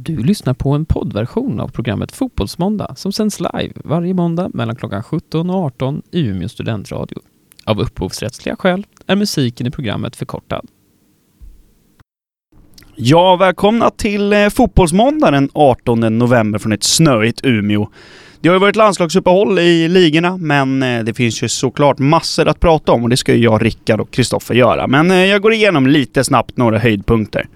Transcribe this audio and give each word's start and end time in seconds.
Du 0.00 0.16
lyssnar 0.16 0.54
på 0.54 0.70
en 0.70 0.84
poddversion 0.84 1.60
av 1.60 1.68
programmet 1.68 2.12
Fotbollsmåndag 2.12 2.94
som 2.96 3.12
sänds 3.12 3.40
live 3.40 3.72
varje 3.84 4.14
måndag 4.14 4.50
mellan 4.54 4.76
klockan 4.76 5.02
17 5.02 5.50
och 5.50 5.56
18 5.56 6.02
i 6.10 6.26
Umeå 6.26 6.48
studentradio. 6.48 7.18
Av 7.64 7.80
upphovsrättsliga 7.80 8.56
skäl 8.56 8.86
är 9.06 9.16
musiken 9.16 9.66
i 9.66 9.70
programmet 9.70 10.16
förkortad. 10.16 10.66
Ja, 12.94 13.36
välkomna 13.36 13.90
till 13.90 14.32
eh, 14.32 14.48
Fotbollsmåndag 14.48 15.30
den 15.30 15.50
18 15.52 16.18
november 16.18 16.58
från 16.58 16.72
ett 16.72 16.84
snöigt 16.84 17.40
Umeå. 17.44 17.88
Det 18.40 18.48
har 18.48 18.54
ju 18.54 18.60
varit 18.60 18.76
landslagsuppehåll 18.76 19.58
i 19.58 19.88
ligorna, 19.88 20.36
men 20.36 20.82
eh, 20.82 21.04
det 21.04 21.14
finns 21.14 21.42
ju 21.42 21.48
såklart 21.48 21.98
massor 21.98 22.48
att 22.48 22.60
prata 22.60 22.92
om 22.92 23.02
och 23.02 23.08
det 23.08 23.16
ska 23.16 23.34
ju 23.34 23.44
jag, 23.44 23.64
Rickard 23.64 24.00
och 24.00 24.10
Kristoffer 24.10 24.54
göra. 24.54 24.86
Men 24.86 25.10
eh, 25.10 25.24
jag 25.24 25.42
går 25.42 25.52
igenom 25.52 25.86
lite 25.86 26.24
snabbt 26.24 26.56
några 26.56 26.78
höjdpunkter. 26.78 27.46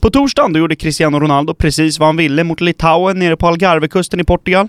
På 0.00 0.10
torsdagen 0.10 0.52
då 0.52 0.58
gjorde 0.58 0.76
Cristiano 0.76 1.20
Ronaldo 1.20 1.54
precis 1.54 1.98
vad 1.98 2.08
han 2.08 2.16
ville 2.16 2.44
mot 2.44 2.60
Litauen 2.60 3.18
nere 3.18 3.36
på 3.36 3.46
Algarvekusten 3.46 4.20
i 4.20 4.24
Portugal. 4.24 4.68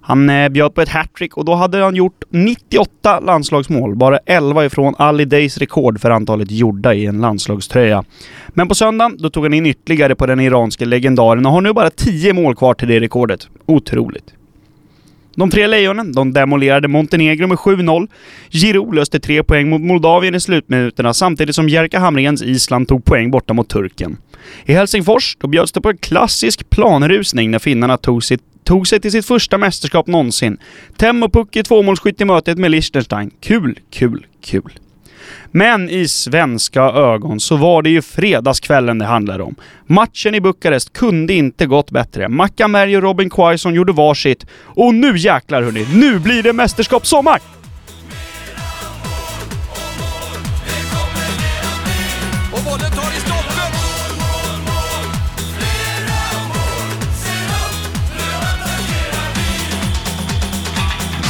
Han 0.00 0.30
eh, 0.30 0.48
bjöd 0.48 0.74
på 0.74 0.82
ett 0.82 0.88
hattrick 0.88 1.36
och 1.36 1.44
då 1.44 1.54
hade 1.54 1.82
han 1.84 1.94
gjort 1.94 2.24
98 2.30 3.20
landslagsmål, 3.20 3.96
bara 3.96 4.18
11 4.26 4.64
ifrån 4.64 4.94
Ali 4.98 5.24
Days 5.24 5.58
rekord 5.58 6.00
för 6.00 6.10
antalet 6.10 6.50
gjorda 6.50 6.94
i 6.94 7.06
en 7.06 7.20
landslagströja. 7.20 8.04
Men 8.48 8.68
på 8.68 8.74
söndagen, 8.74 9.16
då 9.18 9.30
tog 9.30 9.44
han 9.44 9.54
in 9.54 9.66
ytterligare 9.66 10.14
på 10.14 10.26
den 10.26 10.40
iranske 10.40 10.84
legendaren 10.84 11.46
och 11.46 11.52
har 11.52 11.60
nu 11.60 11.72
bara 11.72 11.90
10 11.90 12.32
mål 12.32 12.56
kvar 12.56 12.74
till 12.74 12.88
det 12.88 13.00
rekordet. 13.00 13.48
Otroligt. 13.66 14.35
De 15.36 15.50
tre 15.50 15.66
lejonen, 15.66 16.12
de 16.12 16.32
demolerade 16.32 16.88
Montenegro 16.88 17.46
med 17.46 17.58
7-0. 17.58 18.08
Giroud 18.50 18.94
löste 18.94 19.20
tre 19.20 19.42
poäng 19.42 19.68
mot 19.68 19.80
Moldavien 19.80 20.34
i 20.34 20.40
slutminuterna 20.40 21.14
samtidigt 21.14 21.54
som 21.54 21.68
Jerka 21.68 21.98
Hamrens 21.98 22.42
Island 22.42 22.88
tog 22.88 23.04
poäng 23.04 23.30
borta 23.30 23.54
mot 23.54 23.68
Turken. 23.68 24.16
I 24.64 24.72
Helsingfors, 24.72 25.36
då 25.40 25.48
bjöds 25.48 25.72
det 25.72 25.80
på 25.80 25.90
en 25.90 25.98
klassisk 25.98 26.70
planrusning 26.70 27.50
när 27.50 27.58
finnarna 27.58 27.96
tog, 27.96 28.24
sitt, 28.24 28.40
tog 28.64 28.88
sig 28.88 29.00
till 29.00 29.12
sitt 29.12 29.26
första 29.26 29.58
mästerskap 29.58 30.06
någonsin. 30.06 30.58
Temmo 30.96 31.28
Pukki 31.28 31.62
tvåmålsskytt 31.62 32.20
i 32.20 32.24
mötet 32.24 32.58
med 32.58 32.70
Liechtenstein. 32.70 33.30
Kul, 33.40 33.78
kul, 33.90 34.26
kul. 34.44 34.78
Men 35.50 35.90
i 35.90 36.08
svenska 36.08 36.82
ögon 36.82 37.40
så 37.40 37.56
var 37.56 37.82
det 37.82 37.90
ju 37.90 38.02
fredagskvällen 38.02 38.98
det 38.98 39.04
handlade 39.04 39.42
om. 39.42 39.54
Matchen 39.86 40.34
i 40.34 40.40
Bukarest 40.40 40.92
kunde 40.92 41.34
inte 41.34 41.66
gått 41.66 41.90
bättre. 41.90 42.28
Mackan 42.28 42.72
Berg 42.72 42.96
och 42.96 43.02
Robin 43.02 43.30
Quaison 43.30 43.74
gjorde 43.74 43.92
varsitt. 43.92 44.46
Och 44.64 44.94
nu 44.94 45.16
jäklar 45.16 45.62
hörni, 45.62 45.86
nu 45.94 46.18
blir 46.18 46.42
det 46.42 46.52
mästerskapssommar! 46.52 47.65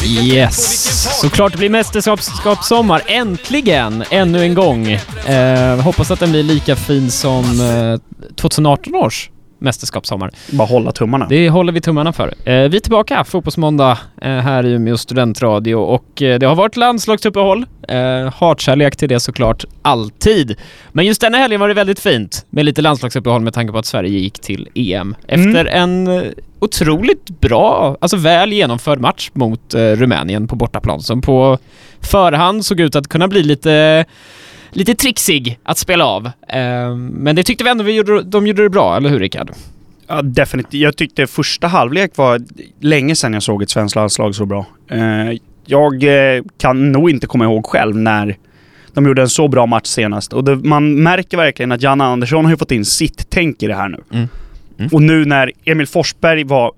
Yes! 0.07 1.21
Såklart 1.21 1.53
det 1.53 1.59
blir 1.59 1.71
mästerskapssommar. 1.71 3.03
Äntligen! 3.07 4.05
Ännu 4.11 4.43
en 4.43 4.55
gång. 4.55 4.91
Eh, 5.27 5.81
hoppas 5.81 6.11
att 6.11 6.21
den 6.21 6.31
blir 6.31 6.43
lika 6.43 6.77
fin 6.77 7.11
som 7.11 7.45
eh, 7.61 8.35
2018 8.37 8.95
års 8.95 9.31
mästerskapssommar. 9.59 10.31
Bara 10.51 10.67
hålla 10.67 10.93
tummarna. 10.93 11.27
Det 11.29 11.51
håller 11.51 11.73
vi 11.73 11.81
tummarna 11.81 12.13
för. 12.13 12.35
Eh, 12.45 12.53
vi 12.55 12.77
är 12.77 12.81
tillbaka 12.81 13.25
Fotbollsmåndag 13.25 13.99
eh, 14.23 14.31
här 14.31 14.67
i 14.67 14.73
Umeå 14.73 14.97
studentradio 14.97 15.75
och 15.75 16.23
eh, 16.23 16.39
det 16.39 16.47
har 16.47 16.55
varit 16.55 16.77
landslagsuppehåll. 16.77 17.67
Eh, 17.89 18.33
hatkärlek 18.35 18.97
till 18.97 19.09
det 19.09 19.21
såklart, 19.21 19.65
alltid. 19.83 20.57
Men 20.93 21.07
just 21.07 21.21
denna 21.21 21.39
helgen 21.39 21.61
var 21.61 21.69
det 21.69 21.75
väldigt 21.75 22.01
fint 22.01 22.47
med 22.51 22.65
lite 22.65 22.83
landslagsuppehåll 22.83 23.43
med 23.43 23.55
tanke 23.55 23.73
på 23.73 23.79
att 23.79 23.87
Sverige 23.87 24.19
gick 24.19 24.39
till 24.39 24.69
EM 24.75 25.15
efter 25.29 25.65
en 25.65 26.07
eh, 26.09 26.23
otroligt 26.59 27.41
bra, 27.41 27.97
alltså 28.01 28.17
väl 28.17 28.53
genomförd 28.53 29.01
match 29.01 29.31
mot 29.33 29.75
eh, 29.75 29.81
Rumänien 29.81 30.49
på 30.49 30.57
bortaplan 30.57 31.01
som 31.01 31.23
på 31.23 31.59
förhand 32.01 32.65
såg 32.65 32.81
ut 32.81 32.97
att 32.97 33.09
kunna 33.09 33.29
bli 33.29 33.43
lite 33.43 34.05
lite 34.71 34.95
trixig 34.95 35.59
att 35.63 35.79
spela 35.79 36.05
av. 36.05 36.27
Eh, 36.27 36.97
men 36.97 37.37
det 37.37 37.43
tyckte 37.43 37.65
vi 37.65 37.71
ändå 37.71 37.85
vi 37.85 37.93
gjorde, 37.93 38.23
de 38.23 38.47
gjorde 38.47 38.63
det 38.63 38.71
bra, 38.71 38.97
eller 38.97 39.09
hur 39.09 39.19
Rickard? 39.19 39.51
Ja, 40.07 40.23
definitivt. 40.23 40.81
Jag 40.81 40.97
tyckte 40.97 41.27
första 41.27 41.67
halvlek 41.67 42.17
var 42.17 42.41
länge 42.81 43.15
sedan 43.15 43.33
jag 43.33 43.43
såg 43.43 43.63
ett 43.63 43.71
svenskt 43.71 43.97
landslag 43.97 44.35
så 44.35 44.47
bra. 44.47 44.67
Eh, 44.91 45.39
jag 45.67 46.05
eh, 46.05 46.43
kan 46.59 46.93
nog 46.93 47.11
inte 47.11 47.27
komma 47.27 47.45
ihåg 47.45 47.67
själv 47.67 47.97
när 47.97 48.37
de 48.95 49.07
gjorde 49.07 49.23
en 49.23 49.29
så 49.29 49.49
bra 49.49 49.67
match 49.67 49.87
senast. 49.87 50.33
Och 50.33 50.45
det, 50.45 50.57
man 50.57 51.03
märker 51.03 51.37
verkligen 51.37 51.73
att 51.73 51.83
Janne 51.83 52.05
Andersson 52.05 52.45
har 52.45 52.57
fått 52.57 52.73
in 52.73 52.85
sitt 52.85 53.31
tänk 53.31 53.63
i 53.63 53.67
det 53.67 53.75
här 53.75 53.89
nu. 53.89 54.03
Mm. 54.13 54.29
Mm. 54.79 54.91
Och 54.93 55.03
nu 55.03 55.25
när 55.25 55.53
Emil 55.65 55.87
Forsberg 55.87 56.45
var 56.45 56.73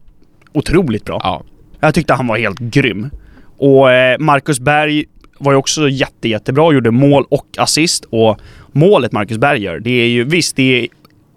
otroligt 0.53 1.05
bra. 1.05 1.21
Ja. 1.25 1.43
Jag 1.81 1.95
tyckte 1.95 2.15
han 2.15 2.27
var 2.27 2.39
helt 2.39 2.59
grym. 2.59 3.11
Och 3.59 3.93
eh, 3.93 4.19
Marcus 4.19 4.61
Berg 4.61 5.05
var 5.39 5.53
ju 5.53 5.59
också 5.59 5.89
jätte, 5.89 6.29
jättebra, 6.29 6.73
gjorde 6.73 6.91
mål 6.91 7.25
och 7.29 7.47
assist. 7.57 8.05
Och 8.11 8.41
målet 8.73 9.13
Marcus 9.13 9.39
Berg 9.39 9.63
gör, 9.63 9.79
det 9.79 9.91
är 9.91 10.09
ju 10.09 10.25
visst, 10.25 10.57
det 10.57 10.63
är 10.63 10.89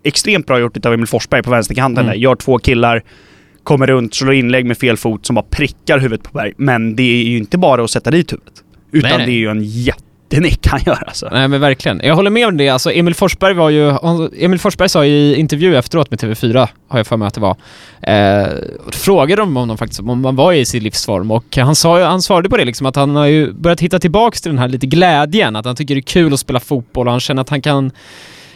extremt 0.04 0.46
bra 0.46 0.60
gjort 0.60 0.86
av 0.86 0.94
Emil 0.94 1.08
Forsberg 1.08 1.44
på 1.44 1.52
vänsterkanten 1.52 2.06
Mm. 2.06 2.20
Gör 2.20 2.36
två 2.36 2.58
killar, 2.58 3.04
kommer 3.64 3.88
runt, 3.88 4.14
slår 4.16 4.34
inlägg 4.34 4.66
med 4.66 4.78
fel 4.78 4.98
fot 4.98 5.26
som 5.26 5.36
bara 5.36 5.46
prickar 5.50 6.00
huvudet 6.00 6.24
på 6.24 6.38
Berg. 6.38 6.54
Men 6.58 6.96
det 6.96 7.04
är 7.04 7.24
ju 7.24 7.38
inte 7.38 7.58
bara 7.58 7.84
att 7.84 7.92
sätta 7.92 8.12
dit 8.12 8.34
huvudet. 8.34 8.54
Utan 8.92 9.10
Nej, 9.10 9.18
nej. 9.18 9.28
det 9.28 9.32
är 9.32 9.40
ju 9.40 9.50
en 9.50 9.64
jättenick 10.32 10.68
han 10.68 10.80
gör 10.86 11.04
alltså. 11.08 11.30
Nej 11.32 11.48
men 11.48 11.62
verkligen. 11.62 12.02
Jag 12.04 12.16
håller 12.16 12.30
med 12.30 12.48
om 12.48 12.58
det. 12.58 12.70
Alltså 12.70 12.92
Emil 12.92 13.16
Forsberg 13.16 13.54
var 13.54 13.70
ju... 13.70 13.96
Emil 14.38 14.60
Forsberg 14.60 14.90
sa 14.90 15.06
i 15.06 15.36
intervju 15.36 15.76
efteråt 15.76 16.12
med 16.12 16.20
TV4, 16.20 16.68
har 16.88 17.00
jag 17.00 17.08
för 17.08 17.18
mig 17.18 17.28
att 17.28 17.34
det 17.34 17.42
var, 17.42 17.56
eh, 18.02 18.48
frågade 18.92 19.42
de 19.42 19.56
honom 19.56 19.78
faktiskt 19.78 20.00
om 20.00 20.26
han 20.26 20.36
var 20.36 20.54
i 20.54 20.66
sin 20.66 20.84
livsform 20.84 21.32
och 21.32 21.58
han, 21.58 21.76
sa, 21.76 22.04
han 22.04 22.22
svarade 22.22 22.50
på 22.50 22.58
det 22.58 22.66
liksom 22.66 22.88
att 22.88 22.96
han 22.96 23.16
har 23.16 23.26
ju 23.26 23.54
börjat 23.54 23.80
hitta 23.80 24.00
tillbaks 24.00 24.42
till 24.42 24.52
den 24.52 24.60
här 24.60 24.68
lite 24.68 24.88
glädjen, 24.88 25.56
att 25.56 25.66
han 25.66 25.76
tycker 25.76 25.96
det 25.96 26.00
är 26.00 26.02
kul 26.02 26.34
att 26.34 26.40
spela 26.40 26.60
fotboll 26.60 27.08
och 27.08 27.14
han 27.14 27.20
känner 27.20 27.42
att 27.42 27.50
han 27.50 27.62
kan 27.62 27.92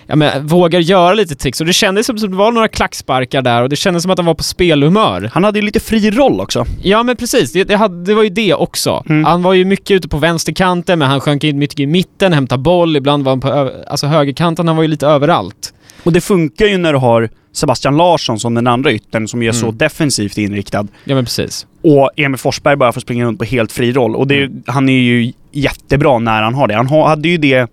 Ja 0.07 0.15
men 0.15 0.47
vågar 0.47 0.79
göra 0.79 1.13
lite 1.13 1.35
tricks 1.35 1.59
och 1.61 1.67
det 1.67 1.73
kändes 1.73 2.05
som 2.05 2.15
att 2.15 2.21
det 2.21 2.27
var 2.27 2.51
några 2.51 2.67
klacksparkar 2.67 3.41
där 3.41 3.61
och 3.61 3.69
det 3.69 3.75
kändes 3.75 4.03
som 4.03 4.11
att 4.11 4.17
han 4.17 4.25
var 4.25 4.33
på 4.33 4.43
spelhumör. 4.43 5.29
Han 5.33 5.43
hade 5.43 5.59
ju 5.59 5.65
lite 5.65 5.79
fri 5.79 6.11
roll 6.11 6.39
också. 6.41 6.65
Ja 6.83 7.03
men 7.03 7.15
precis, 7.15 7.51
det, 7.53 7.63
det, 7.63 7.75
hade, 7.75 8.03
det 8.03 8.13
var 8.13 8.23
ju 8.23 8.29
det 8.29 8.53
också. 8.53 9.03
Mm. 9.09 9.23
Han 9.25 9.43
var 9.43 9.53
ju 9.53 9.65
mycket 9.65 9.91
ute 9.91 10.07
på 10.07 10.17
vänsterkanten 10.17 10.99
men 10.99 11.09
han 11.09 11.19
sjönk 11.19 11.43
in 11.43 11.59
mycket 11.59 11.79
i 11.79 11.85
mitten, 11.85 12.33
hämtade 12.33 12.61
boll, 12.61 12.95
ibland 12.95 13.23
var 13.23 13.31
han 13.31 13.39
på 13.41 13.71
alltså 13.87 14.07
högerkanten, 14.07 14.67
han 14.67 14.75
var 14.77 14.83
ju 14.83 14.89
lite 14.89 15.07
överallt. 15.07 15.73
Och 16.03 16.13
det 16.13 16.21
funkar 16.21 16.65
ju 16.65 16.77
när 16.77 16.93
du 16.93 16.99
har 16.99 17.29
Sebastian 17.53 17.97
Larsson 17.97 18.39
som 18.39 18.53
den 18.53 18.67
andra 18.67 18.91
yttern 18.91 19.27
som 19.27 19.43
är 19.43 19.51
så 19.51 19.65
Mm. 19.65 19.77
defensivt 19.77 20.37
inriktad. 20.37 20.87
Ja 21.03 21.15
men 21.15 21.25
precis. 21.25 21.67
Och 21.83 22.09
Emil 22.15 22.37
Forsberg 22.37 22.75
bara 22.75 22.91
får 22.93 23.01
springa 23.01 23.25
runt 23.25 23.39
på 23.39 23.45
helt 23.45 23.71
fri 23.71 23.91
roll. 23.91 24.15
Och 24.15 24.27
det, 24.27 24.35
ju- 24.35 24.51
han 24.67 24.89
är 24.89 24.93
ju 24.93 25.33
jättebra 25.51 26.19
när 26.19 26.41
han 26.41 26.53
har 26.53 26.67
det. 26.67 26.75
Han 26.75 26.87
ha, 26.87 27.07
hade 27.07 27.27
ju 27.29 27.37
det 27.37 27.67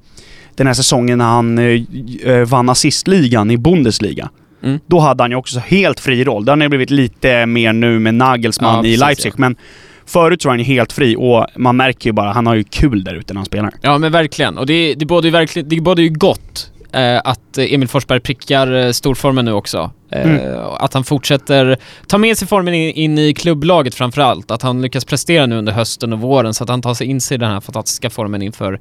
den 0.63 0.67
här 0.67 0.75
säsongen 0.75 1.19
när 1.19 1.25
han 1.25 1.59
eh, 1.59 1.83
eh, 2.33 2.45
vann 2.49 2.69
assistligan 2.69 3.51
i 3.51 3.59
Bundesliga. 3.59 4.31
Mm. 4.63 4.81
Då 4.87 4.99
hade 4.99 5.23
han 5.23 5.31
ju 5.31 5.37
också 5.37 5.59
helt 5.59 6.01
fri 6.01 6.25
roll. 6.25 6.45
Det 6.45 6.51
har 6.51 6.69
blivit 6.69 6.91
lite 6.91 7.47
mer 7.47 7.73
nu 7.73 7.99
med 7.99 8.15
Nagelsmann 8.15 8.75
Ja, 8.75 8.81
i 8.81 8.83
precis, 8.83 9.01
Leipzig. 9.01 9.31
ja. 9.31 9.35
Men 9.37 9.57
förut 10.07 10.43
så 10.43 10.49
var 10.49 10.53
han 10.53 10.59
ju 10.59 10.65
helt 10.65 10.93
fri 10.93 11.17
och 11.19 11.47
man 11.57 11.77
märker 11.77 12.09
ju 12.09 12.13
bara, 12.13 12.33
han 12.33 12.47
har 12.47 12.55
ju 12.55 12.65
kul 12.65 13.05
där 13.05 13.15
ute 13.15 13.35
när 13.35 13.39
han 13.39 13.47
spelar. 13.47 13.71
Ja 13.81 13.99
men 13.99 14.13
verkligen, 14.13 14.59
och 14.59 14.67
det, 14.67 14.95
det 14.95 15.07
ju 15.29 15.33
verkligen, 15.33 15.69
det 15.69 15.77
ju 16.03 16.09
gott 16.09 16.72
att 17.25 17.59
eh, 17.59 17.75
Emil 17.75 17.89
Forsberg 17.89 18.21
prickar 18.21 18.73
eh, 18.87 18.91
storformen 18.93 19.45
nu 19.45 19.53
också. 19.53 19.91
Eh, 20.11 20.23
Mm. 20.31 20.41
Att 20.79 20.95
han 20.95 21.05
fortsätter 21.05 21.77
ta 22.07 22.19
med 22.19 22.39
sig 22.39 22.49
formen 22.49 22.75
in, 22.75 22.91
in 22.95 23.19
i 23.19 23.35
klubblaget 23.35 23.95
framförallt. 23.95 24.51
Att 24.51 24.63
han 24.63 24.83
lyckas 24.83 25.05
prestera 25.05 25.47
nu 25.47 25.57
under 25.57 25.73
hösten 25.73 26.13
och 26.13 26.21
våren 26.21 26.55
så 26.55 26.65
att 26.65 26.71
han 26.71 26.83
tar 26.83 26.95
sig 26.95 27.07
in 27.07 27.21
sig 27.21 27.35
i 27.35 27.39
den 27.39 27.51
här 27.51 27.61
fantastiska 27.61 28.11
formen 28.11 28.43
inför 28.43 28.81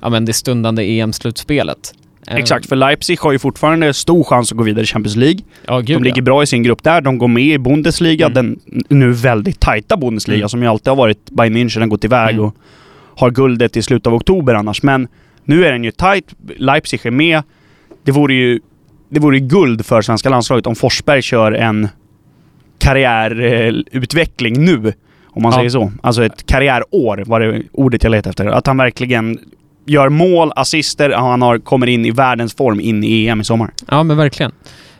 ja, 0.00 0.08
men 0.08 0.24
det 0.24 0.32
stundande 0.32 0.82
EM-slutspelet. 0.82 1.94
Exakt, 2.28 2.66
för 2.68 2.76
Leipzig 2.76 3.18
har 3.20 3.32
ju 3.32 3.38
fortfarande 3.38 3.94
stor 3.94 4.24
chans 4.24 4.52
att 4.52 4.58
gå 4.58 4.64
vidare 4.64 4.82
i 4.82 4.86
Champions 4.86 5.16
League. 5.16 5.38
Ja, 5.66 5.78
gud 5.80 5.96
De 5.96 6.02
ligger 6.04 6.16
ja. 6.20 6.22
bra 6.24 6.42
i 6.42 6.46
sin 6.46 6.62
grupp 6.62 6.82
där. 6.82 7.00
De 7.00 7.18
går 7.18 7.28
med 7.28 7.42
i 7.44 7.58
Bundesliga, 7.58 8.26
Mm. 8.26 8.34
den 8.34 8.60
nu 8.88 9.12
väldigt 9.12 9.60
tajta 9.60 9.96
Bundesliga 9.96 10.36
Mm. 10.38 10.48
som 10.48 10.62
ju 10.62 10.68
alltid 10.68 10.88
har 10.88 10.96
varit 10.96 11.30
Bayern 11.30 11.56
München, 11.56 11.80
har 11.80 11.86
gått 11.86 12.04
iväg 12.04 12.34
Mm. 12.34 12.44
och 12.44 12.54
har 13.16 13.30
guldet 13.30 13.76
i 13.76 13.82
slutet 13.82 14.06
av 14.06 14.14
oktober 14.14 14.54
annars. 14.54 14.82
Men 14.82 15.08
nu 15.46 15.66
är 15.66 15.72
den 15.72 15.84
ju 15.84 15.90
tajt. 15.90 16.34
Leipzig 16.56 17.06
är 17.06 17.10
med. 17.10 17.42
Det 18.04 18.12
vore 18.12 18.34
ju, 18.34 18.60
det 19.08 19.20
vore 19.20 19.38
guld 19.40 19.86
för 19.86 20.02
svenska 20.02 20.28
landslaget 20.28 20.66
om 20.66 20.74
Forsberg 20.74 21.22
kör 21.22 21.52
en 21.52 21.88
karriärutveckling 22.78 24.64
nu. 24.64 24.92
Om 25.26 25.42
man 25.42 25.52
Ja. 25.52 25.58
säger 25.58 25.70
så. 25.70 25.92
Alltså 26.02 26.24
ett 26.24 26.46
karriärår 26.46 27.24
var 27.26 27.40
det 27.40 27.62
ordet 27.72 28.02
jag 28.02 28.10
letade 28.10 28.30
efter. 28.30 28.46
Att 28.46 28.66
han 28.66 28.76
verkligen 28.76 29.38
gör 29.86 30.08
mål, 30.08 30.52
assister, 30.56 31.10
han 31.10 31.42
har, 31.42 31.58
kommer 31.58 31.86
in 31.86 32.06
i 32.06 32.10
världens 32.10 32.54
form 32.54 32.80
in 32.80 33.04
i 33.04 33.26
EM 33.26 33.40
i 33.40 33.44
sommar. 33.44 33.70
Ja, 33.90 34.02
men 34.02 34.16
verkligen. 34.16 34.52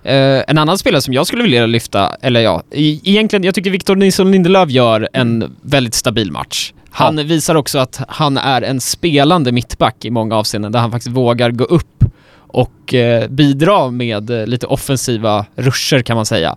Eh, 0.02 0.42
en 0.48 0.58
annan 0.58 0.78
spelare 0.78 1.02
som 1.02 1.14
jag 1.14 1.26
skulle 1.26 1.42
vilja 1.42 1.66
lyfta, 1.66 2.16
eller 2.22 2.40
ja, 2.40 2.62
e- 2.70 3.00
egentligen, 3.04 3.44
jag 3.44 3.54
tycker 3.54 3.70
Victor 3.70 3.96
Nilsson 3.96 4.30
Lindelöf 4.30 4.70
gör 4.70 5.08
en 5.12 5.56
väldigt 5.62 5.94
stabil 5.94 6.32
match. 6.32 6.72
Han 6.96 7.16
visar 7.26 7.54
också 7.54 7.78
att 7.78 8.00
han 8.08 8.36
är 8.36 8.62
en 8.62 8.80
spelande 8.80 9.52
mittback 9.52 10.04
i 10.04 10.10
många 10.10 10.36
avseenden, 10.36 10.72
där 10.72 10.80
han 10.80 10.90
faktiskt 10.90 11.16
vågar 11.16 11.50
gå 11.50 11.64
upp 11.64 12.04
och 12.36 12.94
eh, 12.94 13.28
bidra 13.28 13.90
med 13.90 14.30
eh, 14.30 14.46
lite 14.46 14.66
offensiva 14.66 15.46
ruscher 15.56 16.02
kan 16.02 16.16
man 16.16 16.26
säga. 16.26 16.56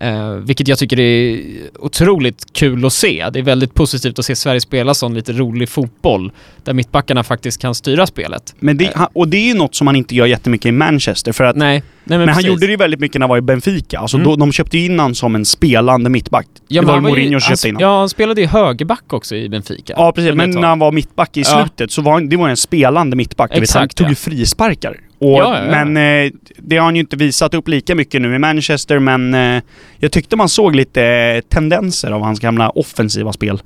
Eh, 0.00 0.30
vilket 0.30 0.68
jag 0.68 0.78
tycker 0.78 1.00
är 1.00 1.40
otroligt 1.78 2.52
kul 2.52 2.86
att 2.86 2.92
se. 2.92 3.26
Det 3.32 3.38
är 3.38 3.42
väldigt 3.42 3.74
positivt 3.74 4.18
att 4.18 4.24
se 4.24 4.36
Sverige 4.36 4.60
spela 4.60 4.94
sån 4.94 5.14
lite 5.14 5.32
rolig 5.32 5.68
fotboll 5.68 6.32
där 6.64 6.72
mittbackarna 6.72 7.24
faktiskt 7.24 7.60
kan 7.60 7.74
styra 7.74 8.06
spelet. 8.06 8.54
Men 8.58 8.76
det, 8.76 8.92
han- 8.94 9.08
och 9.12 9.28
det 9.28 9.36
är 9.36 9.46
ju 9.48 9.54
något 9.54 9.74
som 9.74 9.86
han 9.86 9.96
inte 9.96 10.14
gör 10.14 10.26
jättemycket 10.26 10.66
i 10.68 10.72
Manchester. 10.72 11.32
För 11.32 11.44
att, 11.44 11.56
nej 11.56 11.82
men, 12.08 12.20
men 12.20 12.28
han 12.28 12.42
gjorde 12.44 12.66
det 12.66 12.70
ju 12.70 12.76
väldigt 12.76 13.00
mycket 13.00 13.18
när 13.18 13.24
han 13.24 13.30
var 13.30 13.38
i 13.38 13.40
Benfica. 13.40 13.98
Alltså 13.98 14.16
Mm. 14.16 14.28
då, 14.28 14.36
de 14.36 14.52
köpte 14.52 14.78
ju 14.78 14.84
in 14.84 14.98
han 14.98 15.14
som 15.14 15.34
en 15.34 15.44
spelande 15.44 16.10
mittback. 16.10 16.46
Ja, 16.68 16.80
det 16.82 16.86
var 16.86 16.94
ju- 16.94 17.00
Mourinho 17.00 17.40
som 17.40 17.50
köpte 17.50 17.68
in 17.68 17.74
honom. 17.76 17.90
Ja, 17.90 17.98
han 17.98 18.08
spelade 18.08 18.40
ju 18.40 18.46
högerback 18.46 19.12
också 19.12 19.36
i 19.36 19.48
Benfica. 19.48 19.94
Ja 19.96 20.12
precis, 20.12 20.34
men 20.34 20.50
när 20.50 20.68
han 20.68 20.78
var 20.78 20.92
mittback 20.92 21.36
i 21.36 21.40
Ja. 21.40 21.44
slutet 21.62 21.90
så 21.92 22.02
var 22.02 22.12
han, 22.12 22.28
det 22.28 22.36
var 22.36 22.48
en 22.48 22.56
spelande 22.56 23.16
mittback. 23.16 23.50
Vet, 23.50 23.56
han 23.56 23.62
Exakt, 23.62 23.96
tog 23.96 24.04
ja. 24.06 24.08
ju 24.10 24.14
frisparkar. 24.14 24.96
Och, 25.20 25.28
Ja, 25.30 25.56
ja, 25.58 25.64
ja. 25.78 25.84
Men 25.84 26.24
eh, 26.26 26.32
det 26.58 26.76
har 26.76 26.84
han 26.84 26.94
ju 26.96 27.00
inte 27.00 27.16
visat 27.16 27.54
upp 27.54 27.68
lika 27.68 27.94
mycket 27.94 28.22
nu 28.22 28.34
i 28.34 28.38
Manchester, 28.38 28.98
men 28.98 29.34
eh, 29.34 29.62
jag 29.98 30.12
tyckte 30.12 30.36
man 30.36 30.48
såg 30.48 30.76
lite 30.76 31.02
eh, 31.04 31.40
tendenser 31.40 32.10
av 32.10 32.22
hans 32.22 32.40
gamla 32.40 32.70
offensiva 32.70 33.32
spel. 33.32 33.60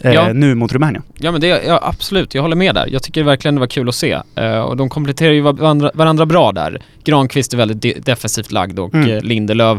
Eh, 0.00 0.12
Ja. 0.14 0.32
Nu 0.32 0.54
mot 0.54 0.72
Rumänien. 0.72 1.02
Ja 1.18 1.32
men 1.32 1.40
det, 1.40 1.46
ja, 1.46 1.80
absolut, 1.82 2.34
jag 2.34 2.42
håller 2.42 2.56
med 2.56 2.74
där. 2.74 2.88
Jag 2.92 3.02
tycker 3.02 3.22
verkligen 3.22 3.54
det 3.54 3.60
var 3.60 3.66
kul 3.66 3.88
att 3.88 3.94
se. 3.94 4.18
Eh, 4.34 4.60
och 4.60 4.76
de 4.76 4.88
kompletterar 4.88 5.32
ju 5.32 5.40
varandra, 5.40 5.90
varandra 5.94 6.26
bra 6.26 6.52
där. 6.52 6.82
Granqvist 7.04 7.52
är 7.52 7.56
väldigt 7.56 7.82
de- 7.82 7.94
defensivt 8.00 8.52
lagd 8.52 8.78
och 8.78 8.94
Mm. 8.94 9.10
eh, 9.10 9.20
Lindelöf 9.22 9.78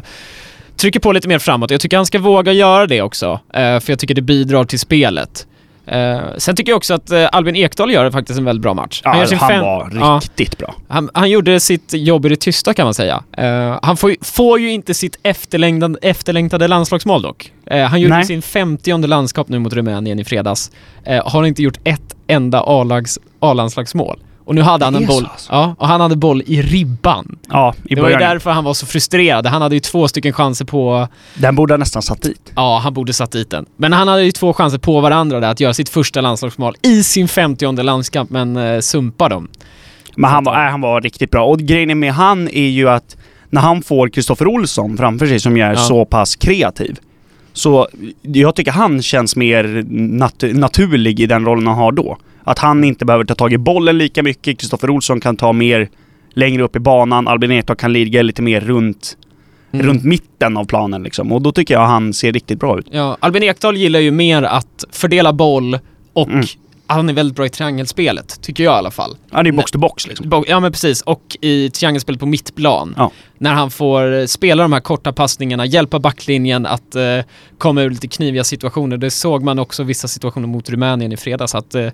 trycker 0.75 0.99
på 0.99 1.11
lite 1.11 1.27
mer 1.27 1.39
framåt. 1.39 1.71
Jag 1.71 1.81
tycker 1.81 1.97
han 1.97 2.05
ska 2.05 2.19
våga 2.19 2.51
göra 2.53 2.87
det 2.87 3.01
också. 3.01 3.39
eh, 3.53 3.79
för 3.79 3.91
jag 3.91 3.99
tycker 3.99 4.15
det 4.15 4.21
bidrar 4.21 4.63
till 4.65 4.79
spelet. 4.79 5.47
Eh, 5.91 6.19
sen 6.37 6.55
tycker 6.55 6.71
jag 6.71 6.77
också 6.77 6.93
att 6.93 7.11
eh, 7.11 7.27
Albin 7.31 7.55
Ekdal 7.55 7.91
gör 7.91 8.11
faktiskt 8.11 8.39
en 8.39 8.45
väldigt 8.45 8.61
bra 8.61 8.73
match. 8.73 9.01
Ja, 9.03 9.17
gör 9.17 9.35
han, 9.35 9.49
fem- 9.49 9.61
var 9.61 9.91
Ja. 9.95 10.19
riktigt 10.23 10.57
bra. 10.57 10.75
Han, 10.87 11.09
han 11.13 11.29
gjorde 11.29 11.59
sitt 11.59 11.93
jobb 11.93 12.25
i 12.25 12.29
det 12.29 12.35
tysta 12.35 12.73
kan 12.73 12.85
man 12.85 12.93
säga. 12.93 13.23
Eh, 13.37 13.79
han 13.81 13.97
får 13.97 14.09
ju, 14.09 14.15
får 14.21 14.59
ju 14.59 14.71
inte 14.71 14.93
sitt 14.93 15.19
efterlängtade, 15.23 15.99
efterlängtade 16.01 16.67
landslagsmål 16.67 17.21
dock. 17.21 17.51
Eh, 17.65 17.85
han 17.85 18.01
gjorde 18.01 18.15
Nej. 18.15 18.25
sin 18.25 18.41
50 18.41 19.07
landskap 19.07 19.49
nu 19.49 19.59
mot 19.59 19.73
Rumänien 19.73 20.19
i 20.19 20.23
fredags. 20.23 20.71
Uh, 21.09 21.29
har 21.29 21.43
inte 21.45 21.63
gjort 21.63 21.77
ett 21.83 22.15
enda 22.27 22.63
A-landslagsmål. 23.39 24.19
Och 24.49 24.55
nu 24.55 24.61
hade 24.61 24.85
han 24.85 24.95
en 24.95 25.05
boll, 25.05 25.23
så 25.23 25.29
alltså? 25.29 25.53
ja, 25.53 25.75
och 25.79 25.87
han 25.87 26.01
hade 26.01 26.15
boll 26.15 26.43
i 26.45 26.61
ribban. 26.61 27.39
Ja, 27.49 27.73
i 27.85 27.95
det 27.95 28.01
var 28.01 28.09
ju 28.09 28.15
början. 28.15 28.31
därför 28.31 28.51
han 28.51 28.63
var 28.63 28.73
så 28.73 28.85
frustrerad. 28.85 29.45
Han 29.47 29.61
hade 29.61 29.75
ju 29.75 29.79
två 29.79 30.07
stycken 30.07 30.33
chanser 30.33 30.65
på, 30.65 31.07
Den 31.35 31.55
borde 31.55 31.73
han 31.73 31.79
nästan 31.79 32.01
satt 32.01 32.21
dit. 32.21 32.51
ja 32.55 32.79
han 32.83 32.93
borde 32.93 33.13
satt 33.13 33.31
dit 33.31 33.49
den. 33.49 33.65
Men 33.77 33.93
han 33.93 34.07
hade 34.07 34.23
ju 34.23 34.31
två 34.31 34.53
chanser 34.53 34.77
på 34.77 35.01
varandra 35.01 35.39
där 35.39 35.49
att 35.51 35.59
göra 35.59 35.73
sitt 35.73 35.89
första 35.89 36.21
landslagsmål 36.21 36.75
i 36.81 37.03
sin 37.03 37.27
50 37.27 37.83
landskamp 37.83 38.29
men 38.29 38.57
uh, 38.57 38.79
sumpa 38.79 39.29
dem. 39.29 39.47
Men 40.15 40.29
han 40.31 40.43
var, 40.43 40.53
nej, 40.57 40.71
han 40.71 40.81
var 40.81 41.01
riktigt 41.01 41.31
bra. 41.31 41.45
Och 41.45 41.59
grejen 41.59 41.99
med 41.99 42.13
han 42.13 42.47
är 42.49 42.67
ju 42.69 42.89
att 42.89 43.17
när 43.49 43.61
han 43.61 43.81
får 43.83 44.09
Kristoffer 44.09 44.47
Olsson 44.47 44.97
framför 44.97 45.27
sig 45.27 45.39
som 45.39 45.57
är 45.57 45.69
Ja. 45.73 45.75
så 45.75 46.05
pass 46.05 46.35
kreativ. 46.35 46.97
Så 47.53 47.87
jag 48.21 48.55
tycker 48.55 48.71
han 48.71 49.01
känns 49.01 49.35
mer 49.35 49.63
nat- 49.89 50.53
naturlig 50.53 51.19
i 51.19 51.25
den 51.25 51.45
rollen 51.45 51.67
han 51.67 51.75
har 51.75 51.91
då. 51.91 52.17
Att 52.49 52.59
han 52.59 52.83
inte 52.83 53.05
behöver 53.05 53.25
ta 53.25 53.35
tag 53.35 53.53
i 53.53 53.57
bollen 53.57 53.97
lika 53.97 54.23
mycket. 54.23 54.57
Kristoffer 54.59 54.89
Olsson 54.89 55.19
kan 55.19 55.35
ta 55.37 55.53
mer 55.53 55.89
längre 56.33 56.63
upp 56.63 56.75
i 56.75 56.79
banan. 56.79 57.27
Albin 57.27 57.51
Ekdal 57.51 57.75
kan 57.75 57.93
ligga 57.93 58.21
lite 58.21 58.41
mer 58.41 58.61
runt, 58.61 59.17
Mm. 59.71 59.85
runt 59.85 60.03
mitten 60.03 60.57
av 60.57 60.65
planen 60.65 61.03
liksom. 61.03 61.31
Och 61.31 61.41
då 61.41 61.51
tycker 61.51 61.73
jag 61.73 61.87
han 61.87 62.13
ser 62.13 62.31
riktigt 62.31 62.59
bra 62.59 62.79
ut. 62.79 62.87
Ja, 62.91 63.17
Albin 63.19 63.43
Ekdal 63.43 63.77
gillar 63.77 63.99
ju 63.99 64.11
mer 64.11 64.43
att 64.43 64.83
fördela 64.91 65.33
boll 65.33 65.79
och 66.13 66.27
Mm. 66.29 66.45
Han 66.91 67.09
är 67.09 67.13
väldigt 67.13 67.35
bra 67.35 67.45
i 67.45 67.49
triangelspelet, 67.49 68.41
tycker 68.41 68.63
jag 68.63 68.73
i 68.73 68.77
alla 68.77 68.91
fall. 68.91 69.17
Han 69.31 69.47
är 69.47 69.51
box 69.51 69.71
to 69.71 69.77
box 69.79 70.07
liksom. 70.07 70.43
Ja 70.47 70.59
men 70.59 70.71
precis, 70.71 71.01
och 71.01 71.37
i 71.41 71.69
triangelspelet 71.69 72.19
på 72.19 72.25
mittplan. 72.25 72.93
Ja. 72.97 73.11
När 73.37 73.53
han 73.53 73.71
får 73.71 74.19
eh, 74.19 74.25
spela 74.25 74.63
de 74.63 74.73
här 74.73 74.79
korta 74.79 75.13
passningarna, 75.13 75.65
hjälpa 75.65 75.99
backlinjen 75.99 76.65
att 76.65 76.95
eh, 76.95 77.19
komma 77.57 77.81
ur 77.81 77.89
lite 77.89 78.07
kniviga 78.07 78.43
situationer. 78.43 78.97
Det 78.97 79.11
såg 79.11 79.43
man 79.43 79.59
också 79.59 79.83
vissa 79.83 80.07
situationer 80.07 80.47
mot 80.47 80.69
Rumänien 80.69 81.11
i 81.11 81.17
fredags. 81.17 81.55
Att, 81.55 81.75
eh, 81.75 81.87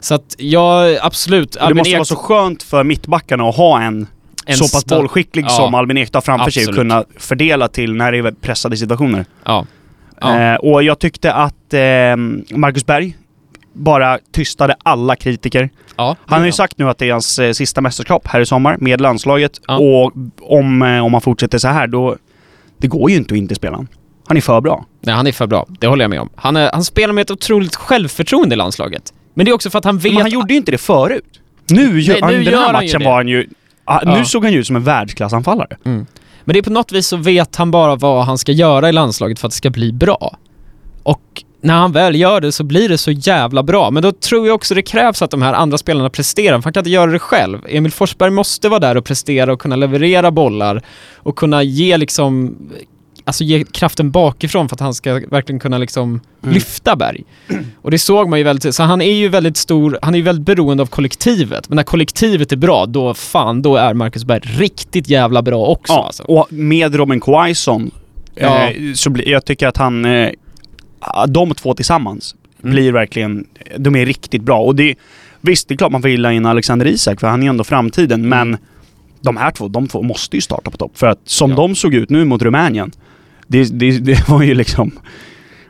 så 0.00 0.14
att 0.14 0.34
ja, 0.38 0.96
absolut. 1.02 1.52
Det 1.68 1.74
måste 1.74 1.94
vara 1.94 2.04
så 2.04 2.16
skönt 2.16 2.62
för 2.62 2.84
mittbackarna 2.84 3.48
att 3.48 3.56
ha 3.56 3.82
en, 3.82 4.06
En 4.46 4.56
så 4.56 4.76
pass 4.76 4.86
bollskicklig 4.86 5.44
Ja. 5.44 5.48
som 5.48 5.74
Albin 5.74 5.98
Ekdal 5.98 6.22
framför 6.22 6.50
sig 6.50 6.62
och 6.64 6.68
Absolut. 6.68 6.78
kunna 6.78 7.04
fördela 7.18 7.68
till 7.68 7.94
när 7.94 8.12
det 8.12 8.18
är 8.18 8.32
pressade 8.32 8.76
situationer. 8.76 9.24
Ja. 9.44 9.66
Ja. 10.20 10.40
Eh, 10.40 10.54
och 10.54 10.82
jag 10.82 10.98
tyckte 10.98 11.32
att 11.32 11.74
eh, 11.74 11.80
Marcus 12.56 12.86
Berg 12.86 13.16
bara 13.72 14.18
tystade 14.32 14.76
alla 14.82 15.16
kritiker. 15.16 15.70
ja. 15.96 16.16
Han 16.26 16.38
har 16.38 16.46
ju 16.46 16.52
sagt 16.52 16.78
nu 16.78 16.88
att 16.88 16.98
det 16.98 17.08
är 17.08 17.12
hans 17.12 17.38
eh, 17.38 17.52
sista 17.52 17.80
mästerskap 17.80 18.26
här 18.28 18.40
i 18.40 18.46
sommar 18.46 18.76
med 18.80 19.00
landslaget. 19.00 19.60
Ja. 19.66 19.78
Och 19.78 20.12
om, 20.40 20.82
eh, 20.82 21.04
om 21.04 21.12
han 21.12 21.20
fortsätter 21.20 21.58
så 21.58 21.68
här 21.68 21.86
då... 21.86 22.16
Det 22.78 22.86
går 22.86 23.10
ju 23.10 23.16
inte 23.16 23.34
att 23.34 23.38
inte 23.38 23.54
spela 23.54 23.76
han. 23.76 23.88
Är 24.36 24.40
för 24.40 24.60
bra. 24.60 24.86
Nej, 25.00 25.14
han 25.14 25.26
är 25.26 25.32
för 25.32 25.46
bra. 25.46 25.66
Det 25.80 25.86
håller 25.86 26.04
jag 26.04 26.10
med 26.10 26.20
om. 26.20 26.28
Han, 26.34 26.56
är, 26.56 26.70
han 26.72 26.84
spelar 26.84 27.12
med 27.14 27.22
ett 27.22 27.30
otroligt 27.30 27.76
självförtroende 27.76 28.54
i 28.54 28.56
landslaget. 28.56 29.12
Men 29.34 29.44
det 29.46 29.50
är 29.50 29.54
också 29.54 29.70
för 29.70 29.78
att 29.78 29.84
han 29.84 29.98
vet... 29.98 30.12
Men 30.12 30.22
han 30.22 30.30
gjorde 30.30 30.52
ju 30.52 30.56
inte 30.56 30.70
det 30.70 30.78
förut. 30.78 31.40
Nu, 31.70 32.00
gör, 32.00 32.14
Nej, 32.14 32.22
han, 32.22 32.32
nu 32.32 32.42
den 32.44 32.52
gör 32.52 32.60
här 32.60 32.72
han 32.72 32.82
ju 32.82 32.88
matchen 32.88 33.00
det. 33.00 33.06
var 33.06 33.14
han 33.16 33.28
ju... 33.28 33.48
Ah, 33.84 34.00
Ja. 34.04 34.18
Nu 34.18 34.24
såg 34.24 34.44
han 34.44 34.52
ju 34.52 34.58
ut 34.58 34.66
som 34.66 34.76
en 34.76 34.84
världsklassanfallare. 34.84 35.76
Mm. 35.84 36.06
Men 36.44 36.52
det 36.52 36.58
är 36.58 36.62
på 36.62 36.70
något 36.70 36.92
vis 36.92 37.06
så 37.06 37.16
vet 37.16 37.56
han 37.56 37.70
bara 37.70 37.96
vad 37.96 38.24
han 38.24 38.38
ska 38.38 38.52
göra 38.52 38.88
i 38.88 38.92
landslaget 38.92 39.38
för 39.38 39.46
att 39.46 39.52
det 39.52 39.56
ska 39.56 39.70
bli 39.70 39.92
bra. 39.92 40.36
Och 41.02 41.42
när 41.62 41.74
han 41.74 41.92
väl 41.92 42.16
gör 42.16 42.40
det 42.40 42.52
så 42.52 42.64
blir 42.64 42.88
det 42.88 42.98
så 42.98 43.10
jävla 43.10 43.62
bra. 43.62 43.90
Men 43.90 44.02
då 44.02 44.12
tror 44.12 44.46
jag 44.46 44.54
också 44.54 44.74
det 44.74 44.82
krävs 44.82 45.22
att 45.22 45.30
de 45.30 45.42
här 45.42 45.52
andra 45.52 45.78
spelarna 45.78 46.10
presterar, 46.10 46.56
för 46.58 46.64
han 46.64 46.72
kan 46.72 46.80
inte 46.80 46.90
göra 46.90 47.10
det 47.10 47.18
själv. 47.18 47.58
Emil 47.68 47.92
Forsberg 47.92 48.30
måste 48.30 48.68
vara 48.68 48.80
där 48.80 48.96
och 48.96 49.04
prestera 49.04 49.52
och 49.52 49.60
kunna 49.60 49.76
leverera 49.76 50.30
bollar 50.30 50.82
och 51.16 51.36
kunna 51.36 51.62
ge 51.62 51.96
liksom 51.96 52.56
Alltså 53.24 53.44
ge 53.44 53.64
kraften 53.64 54.10
bakifrån 54.10 54.68
för 54.68 54.76
att 54.76 54.80
han 54.80 54.94
ska 54.94 55.12
verkligen 55.30 55.60
kunna 55.60 55.78
liksom 55.78 56.20
Mm. 56.42 56.54
lyfta 56.54 56.96
Berg. 56.96 57.24
Och 57.82 57.90
det 57.90 57.98
såg 57.98 58.28
man 58.28 58.38
ju 58.38 58.44
väldigt, 58.44 58.74
så 58.74 58.82
han 58.82 59.02
är 59.02 59.12
ju 59.14 59.28
väldigt 59.28 59.56
stor, 59.56 59.98
han 60.02 60.14
är 60.14 60.18
ju 60.18 60.24
väldigt 60.24 60.46
beroende 60.46 60.82
av 60.82 60.86
kollektivet. 60.86 61.68
Men 61.68 61.76
när 61.76 61.82
kollektivet 61.82 62.52
är 62.52 62.56
bra, 62.56 62.86
då 62.86 63.14
fan, 63.14 63.62
då 63.62 63.76
är 63.76 63.94
Marcus 63.94 64.24
Berg 64.24 64.40
riktigt 64.44 65.08
jävla 65.08 65.42
bra 65.42 65.66
också 65.66 65.92
Ja, 65.92 66.04
alltså. 66.06 66.22
och 66.22 66.46
med 66.52 66.94
Robin 66.94 67.20
Quaison 67.20 67.90
Ja. 68.34 68.68
eh, 68.70 68.74
så 68.94 69.14
jag 69.26 69.44
tycker 69.44 69.66
att 69.66 69.76
han... 69.76 70.04
De 71.28 71.54
två 71.54 71.74
tillsammans 71.74 72.34
Mm. 72.64 72.74
blir 72.74 72.92
verkligen... 72.92 73.46
De 73.76 73.96
är 73.96 74.06
riktigt 74.06 74.42
bra. 74.42 74.58
Och 74.60 74.74
det, 74.76 74.94
visst, 75.40 75.68
det 75.68 75.74
är 75.74 75.76
klart 75.76 75.92
man 75.92 76.02
får 76.02 76.10
gilla 76.10 76.32
in 76.32 76.46
Alexander 76.46 76.86
Isak 76.86 77.20
för 77.20 77.26
han 77.26 77.42
är 77.42 77.48
ändå 77.48 77.64
framtiden. 77.64 78.24
Mm. 78.24 78.28
Men 78.48 78.58
de 79.20 79.36
här 79.36 79.50
två, 79.50 79.68
de 79.68 79.88
två 79.88 80.02
måste 80.02 80.36
ju 80.36 80.40
starta 80.40 80.70
på 80.70 80.76
topp. 80.76 80.92
För 80.98 81.06
att 81.06 81.18
som 81.24 81.50
Ja. 81.50 81.56
de 81.56 81.74
såg 81.74 81.94
ut 81.94 82.10
nu 82.10 82.24
mot 82.24 82.42
Rumänien, 82.42 82.92
det, 83.46 83.64
det, 83.78 83.98
det 83.98 84.28
var 84.28 84.42
ju 84.42 84.54
liksom... 84.54 84.92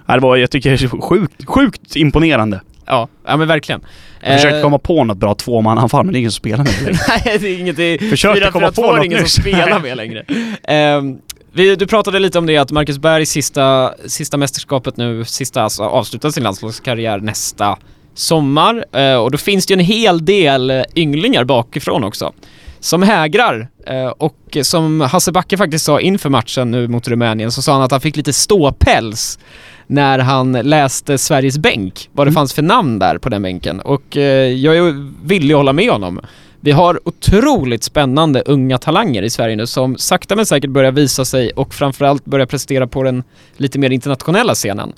Det 0.07 0.19
var, 0.19 0.37
jag 0.37 0.51
tycker 0.51 0.71
det 0.71 0.83
är 0.83 1.01
sjukt, 1.01 1.45
sjukt 1.47 1.97
imponerande. 1.97 2.61
Ja, 2.87 3.09
ja 3.27 3.37
men 3.37 3.49
verkligen. 3.49 3.81
Jag 4.23 4.35
försökte 4.35 4.57
Eh, 4.59 4.63
komma 4.63 4.79
på 4.79 5.05
något 5.05 5.17
bra 5.19 5.35
tvåmananfall 5.35 6.05
men 6.05 6.13
det 6.13 6.17
är 6.17 6.21
ingen 6.21 6.31
som 6.33 6.39
spelar 6.39 6.65
med 6.65 6.73
det 6.81 6.85
längre. 6.85 6.99
Nej, 7.25 7.39
det 7.41 7.49
är 7.49 7.59
inget... 7.59 7.77
Det 7.77 7.83
är 7.85 7.99
Försökte 7.99 8.41
4 8.41 8.51
komma 8.51 8.71
på 8.73 8.97
något 8.97 9.05
ingen 9.05 9.19
som 9.19 9.43
spelar 9.43 9.81
med 9.83 9.97
längre. 9.97 10.25
Ehm, 10.63 11.19
vi, 11.53 11.77
du 11.77 11.87
pratade 11.87 12.19
lite 12.19 12.39
om 12.39 12.47
det 12.47 12.57
att 12.57 12.71
Marcus 12.73 12.99
Berg 12.99 13.27
sista, 13.27 13.95
sista 14.07 14.37
mästerskapet 14.37 14.97
nu, 14.97 15.25
sista 15.25 15.63
alltså 15.63 15.83
avslutar 15.83 16.31
sin 16.31 16.43
landslagskarriär 16.43 17.19
nästa 17.19 17.79
sommar. 18.15 18.85
Eh, 18.93 19.15
och 19.15 19.31
då 19.31 19.39
finns 19.39 19.67
det 19.67 19.75
ju 19.75 19.81
en 19.81 19.87
hel 19.87 20.25
del 20.25 20.71
eh, 20.71 20.83
ynglingar 20.95 21.45
bakifrån 21.45 22.05
också. 22.05 22.33
Som 22.81 23.03
hägrar. 23.03 23.69
Eh, 23.87 24.07
och 24.07 24.57
som 24.63 25.01
Hasse 25.01 25.33
Backe 25.33 25.57
faktiskt 25.57 25.85
sa 25.85 26.01
inför 26.01 26.31
matchen 26.31 26.71
nu 26.71 26.89
mot 26.89 27.09
Rumänien 27.09 27.53
så 27.53 27.63
sa 27.63 27.73
han 27.73 27.83
att 27.83 27.91
han 27.91 28.01
fick 28.01 28.17
lite 28.17 28.33
ståpäls 28.33 29.39
när 29.87 30.19
han 30.19 30.53
läste 30.53 31.19
Sveriges 31.19 31.59
bänk, 31.59 32.09
vad 32.13 32.27
det 32.27 32.29
Mm. 32.29 32.35
fanns 32.35 32.53
för 32.55 32.63
namn 32.63 32.99
där 32.99 33.19
på 33.19 33.29
den 33.29 33.43
bänken. 33.43 33.81
Och 33.81 34.17
eh, 34.17 34.49
jag 34.53 34.77
är 34.77 35.11
villig 35.27 35.55
att 35.55 35.59
hålla 35.59 35.73
med 35.73 35.91
honom. 35.91 36.21
Vi 36.65 36.71
har 36.73 37.01
otroligt 37.05 37.85
spännande 37.85 38.43
unga 38.47 38.79
talanger 38.79 39.23
i 39.23 39.31
Sverige 39.31 39.57
nu 39.57 39.67
som 39.67 39.97
sakta 39.99 40.37
men 40.37 40.47
säkert 40.47 40.71
börjar 40.71 40.93
visa 40.93 41.25
sig 41.25 41.51
och 41.51 41.75
framförallt 41.75 42.25
börjar 42.25 42.47
prestera 42.47 42.87
på 42.87 43.03
den 43.03 43.23
lite 43.57 43.79
mer 43.79 43.91
internationella 43.91 44.55
scenen. 44.55 44.93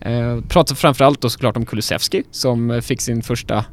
Eh, 0.00 0.40
pratar 0.48 0.74
framförallt 0.74 1.20
då 1.20 1.30
såklart 1.30 1.56
om 1.56 1.66
Kulusevski 1.66 2.22
som 2.30 2.70
eh, 2.70 2.80
fick 2.80 3.00
sin 3.00 3.22
första 3.22 3.64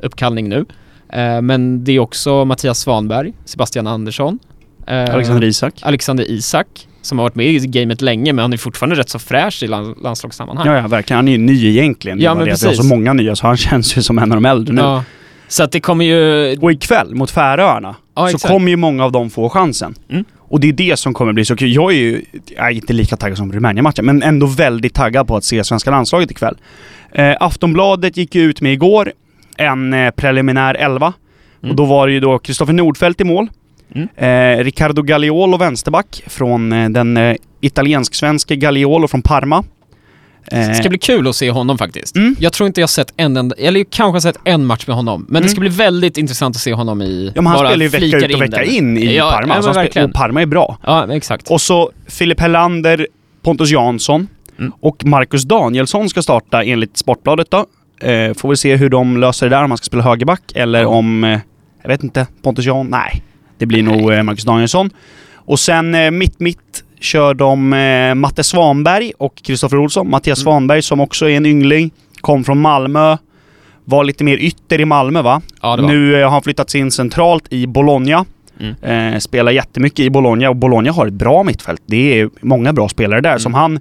uppkallning 0.00 0.48
nu. 0.48 0.64
Eh, 1.12 1.42
men 1.42 1.84
det 1.84 1.92
är 1.92 1.98
också 1.98 2.44
Mattias 2.44 2.78
Svanberg, 2.78 3.32
Sebastian 3.44 3.86
Andersson, 3.86 4.38
eh, 4.86 5.14
Alexander 5.14 5.46
Isak. 5.46 5.74
Alexander 5.82 6.30
Isak 6.30 6.66
som 7.02 7.18
har 7.18 7.24
varit 7.24 7.34
med 7.34 7.46
i 7.46 7.58
gamet 7.58 8.00
länge 8.00 8.32
men 8.32 8.42
han 8.42 8.52
är 8.52 8.56
fortfarande 8.56 8.96
rätt 8.96 9.08
så 9.08 9.18
fräsch 9.18 9.62
i 9.62 9.66
land- 9.66 9.94
landslagssammanhang. 10.02 10.66
Ja, 10.66 10.76
ja, 10.76 10.88
verkligen. 10.88 11.16
Han 11.16 11.28
är 11.28 11.32
ju 11.32 11.38
ny 11.38 11.66
egentligen. 11.68 12.20
Ja, 12.20 12.34
men 12.34 12.44
det 12.46 12.52
att 12.52 12.62
Vi 12.62 12.66
har 12.66 12.70
precis. 12.72 12.88
så 12.88 12.94
många 12.96 13.12
nya 13.12 13.36
så 13.36 13.46
han 13.46 13.56
känns 13.68 13.96
ju 13.98 14.02
som 14.02 14.18
en 14.18 14.32
av 14.32 14.36
de 14.36 14.44
äldre 14.44 14.74
nu. 14.74 14.80
Ja. 14.80 15.04
Så 15.50 15.62
att 15.62 15.72
det 15.72 15.80
kommer 15.80 16.04
ju... 16.04 16.56
Och 16.56 16.72
ikväll 16.72 17.14
mot 17.14 17.30
Färöarna 17.30 17.96
Ja, 18.14 18.28
så 18.28 18.36
exakt. 18.36 18.52
kommer 18.52 18.70
ju 18.70 18.76
många 18.76 19.04
av 19.04 19.12
dem 19.12 19.30
få 19.30 19.48
chansen. 19.48 19.94
Mm. 20.10 20.24
Och 20.38 20.60
det 20.60 20.68
är 20.68 20.72
det 20.72 20.98
som 20.98 21.14
kommer 21.14 21.32
bli 21.32 21.44
så 21.44 21.56
kul. 21.56 21.74
Jag 21.74 21.92
är 21.92 21.96
ju, 21.96 22.24
jag 22.56 22.66
är 22.66 22.70
inte 22.70 22.92
lika 22.92 23.16
taggad 23.16 23.38
som 23.38 23.52
Rumänien-matchen, 23.52 24.04
men 24.06 24.22
ändå 24.22 24.46
väldigt 24.46 24.94
taggad 24.94 25.28
på 25.28 25.36
att 25.36 25.44
se 25.44 25.64
svenska 25.64 25.90
landslaget 25.90 26.30
ikväll. 26.30 26.56
Eh, 27.12 27.36
Aftonbladet 27.40 28.16
gick 28.16 28.34
ju 28.34 28.42
ut 28.42 28.60
med 28.60 28.72
igår 28.72 29.12
en 29.56 29.92
eh, 29.94 30.10
preliminär 30.10 30.74
elva 30.74 31.12
Mm. 31.62 31.70
Och 31.70 31.76
då 31.76 31.84
var 31.84 32.06
det 32.06 32.12
ju 32.12 32.20
då 32.20 32.38
Kristoffer 32.38 32.72
Nordfeldt 32.72 33.20
i 33.20 33.24
mål. 33.24 33.48
Mm. 33.94 34.08
Eh, 34.16 34.64
Riccardo 34.64 35.02
Gagliolo, 35.02 35.56
vänsterback, 35.56 36.22
från 36.26 36.72
eh, 36.72 36.88
den 36.88 37.16
eh, 37.16 37.36
italiensk-svenske 37.60 38.56
Gagliolo 38.56 39.08
från 39.08 39.22
Parma. 39.22 39.64
Eh, 40.52 40.68
Det 40.68 40.74
ska 40.74 40.88
bli 40.88 40.98
kul 40.98 41.28
att 41.28 41.36
se 41.36 41.50
honom 41.50 41.78
faktiskt. 41.78 42.16
Mm. 42.16 42.36
Jag 42.38 42.52
tror 42.52 42.66
inte 42.66 42.80
jag 42.80 42.90
sett 42.90 43.12
en 43.16 43.36
enda, 43.36 43.56
eller 43.58 43.84
kanske 43.84 44.20
sett 44.20 44.36
en 44.44 44.66
match 44.66 44.86
med 44.86 44.96
honom. 44.96 45.24
Men 45.28 45.32
det 45.34 45.38
Mm. 45.38 45.48
ska 45.48 45.60
bli 45.60 45.68
väldigt 45.68 46.18
intressant 46.18 46.56
att 46.56 46.62
se 46.62 46.72
honom 46.74 47.02
i... 47.02 47.32
ja, 47.34 47.42
men 47.42 47.46
han 47.52 47.58
spelar 47.66 47.82
ju 47.84 47.88
vecka 47.88 48.06
ut 48.26 48.34
och 48.34 48.42
vecka 48.42 48.56
den. 48.56 48.68
in 48.68 48.98
i 48.98 49.16
ja, 49.16 49.30
Parma. 49.30 49.48
Ja, 49.62 49.68
Alltså, 49.68 50.04
och 50.04 50.12
Parma 50.12 50.42
är 50.42 50.46
bra. 50.46 50.78
Ja, 50.86 51.12
exakt. 51.14 51.50
Och 51.50 51.60
så 51.60 51.90
Filip 52.08 52.40
Hellander, 52.40 53.06
Pontus 53.42 53.70
Jansson 53.70 54.28
Mm. 54.58 54.72
och 54.80 55.04
Marcus 55.04 55.42
Danielsson 55.42 56.08
ska 56.08 56.22
starta 56.22 56.62
enligt 56.64 56.96
Sportbladet 56.96 57.50
då. 57.50 57.66
Eh, 58.08 58.34
får 58.34 58.48
vi 58.48 58.56
se 58.56 58.76
hur 58.76 58.88
de 58.88 59.16
löser 59.16 59.48
det 59.50 59.56
där, 59.56 59.64
om 59.64 59.70
han 59.70 59.78
ska 59.78 59.84
spela 59.84 60.02
högerback 60.02 60.42
eller 60.54 60.84
om, 60.86 61.24
eh, 61.24 61.38
jag 61.82 61.88
vet 61.88 62.02
inte, 62.02 62.26
Pontus 62.42 62.64
Jan? 62.64 62.86
Nej. 62.86 63.22
Det 63.58 63.66
blir 63.66 63.82
nog 63.82 64.12
eh, 64.12 64.22
Marcus 64.22 64.44
Danielsson. 64.44 64.90
Och 65.34 65.60
sen 65.60 65.94
eh, 65.94 66.10
mitt-mitt 66.10 66.69
kör 67.00 67.34
de 67.34 67.72
eh, 67.72 68.14
Matte 68.14 68.44
Svanberg 68.44 69.12
och 69.18 69.36
Kristoffer 69.42 69.78
Olsson. 69.78 70.10
Mattias 70.10 70.38
Mm. 70.38 70.44
Svanberg 70.44 70.82
som 70.82 71.00
också 71.00 71.28
är 71.30 71.36
en 71.36 71.46
yngling, 71.46 71.90
kom 72.20 72.44
från 72.44 72.60
Malmö. 72.60 73.16
Var 73.84 74.04
lite 74.04 74.24
mer 74.24 74.36
ytter 74.36 74.80
i 74.80 74.84
Malmö 74.84 75.22
va? 75.22 75.42
ja, 75.62 75.76
det 75.76 75.82
var. 75.82 75.88
Nu 75.88 76.16
eh, 76.20 76.24
har 76.24 76.30
han 76.30 76.42
flyttats 76.42 76.74
in 76.74 76.90
centralt 76.90 77.52
i 77.52 77.66
Bologna. 77.66 78.24
Mm. 78.60 79.12
Eh, 79.14 79.18
spelar 79.18 79.52
jättemycket 79.52 80.00
i 80.00 80.10
Bologna 80.10 80.48
och 80.50 80.56
Bologna 80.56 80.92
har 80.92 81.06
ett 81.06 81.12
bra 81.12 81.42
mittfält. 81.42 81.82
Det 81.86 82.20
är 82.20 82.30
många 82.40 82.72
bra 82.72 82.88
spelare 82.88 83.20
där 83.20 83.30
Mm. 83.30 83.40
som 83.40 83.54
han 83.54 83.80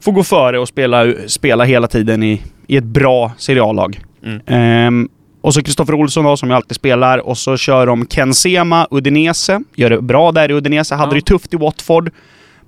får 0.00 0.12
gå 0.12 0.22
före 0.24 0.58
och 0.58 0.68
spela, 0.68 1.06
spela 1.26 1.64
hela 1.64 1.86
tiden 1.86 2.22
i, 2.22 2.42
i 2.66 2.76
ett 2.76 2.84
bra 2.84 3.32
Serie 3.38 3.62
A-lag. 3.62 4.00
Mm. 4.24 4.40
Ehm, 4.46 5.08
och 5.40 5.54
så 5.54 5.62
Kristoffer 5.62 5.94
Olsson 5.94 6.24
då, 6.24 6.36
som 6.36 6.48
ju 6.50 6.54
alltid 6.56 6.76
spelar. 6.76 7.18
Och 7.18 7.38
så 7.38 7.56
kör 7.56 7.86
de 7.86 8.06
Ken 8.06 8.34
Sema, 8.34 8.86
Udinese. 8.90 9.60
Gör 9.74 9.90
det 9.90 10.02
bra 10.02 10.32
där 10.32 10.50
i 10.50 10.54
Udinese. 10.54 10.94
Hade 10.94 11.10
Ja. 11.10 11.14
det 11.14 11.20
tufft 11.26 11.54
i 11.54 11.56
Watford. 11.56 12.10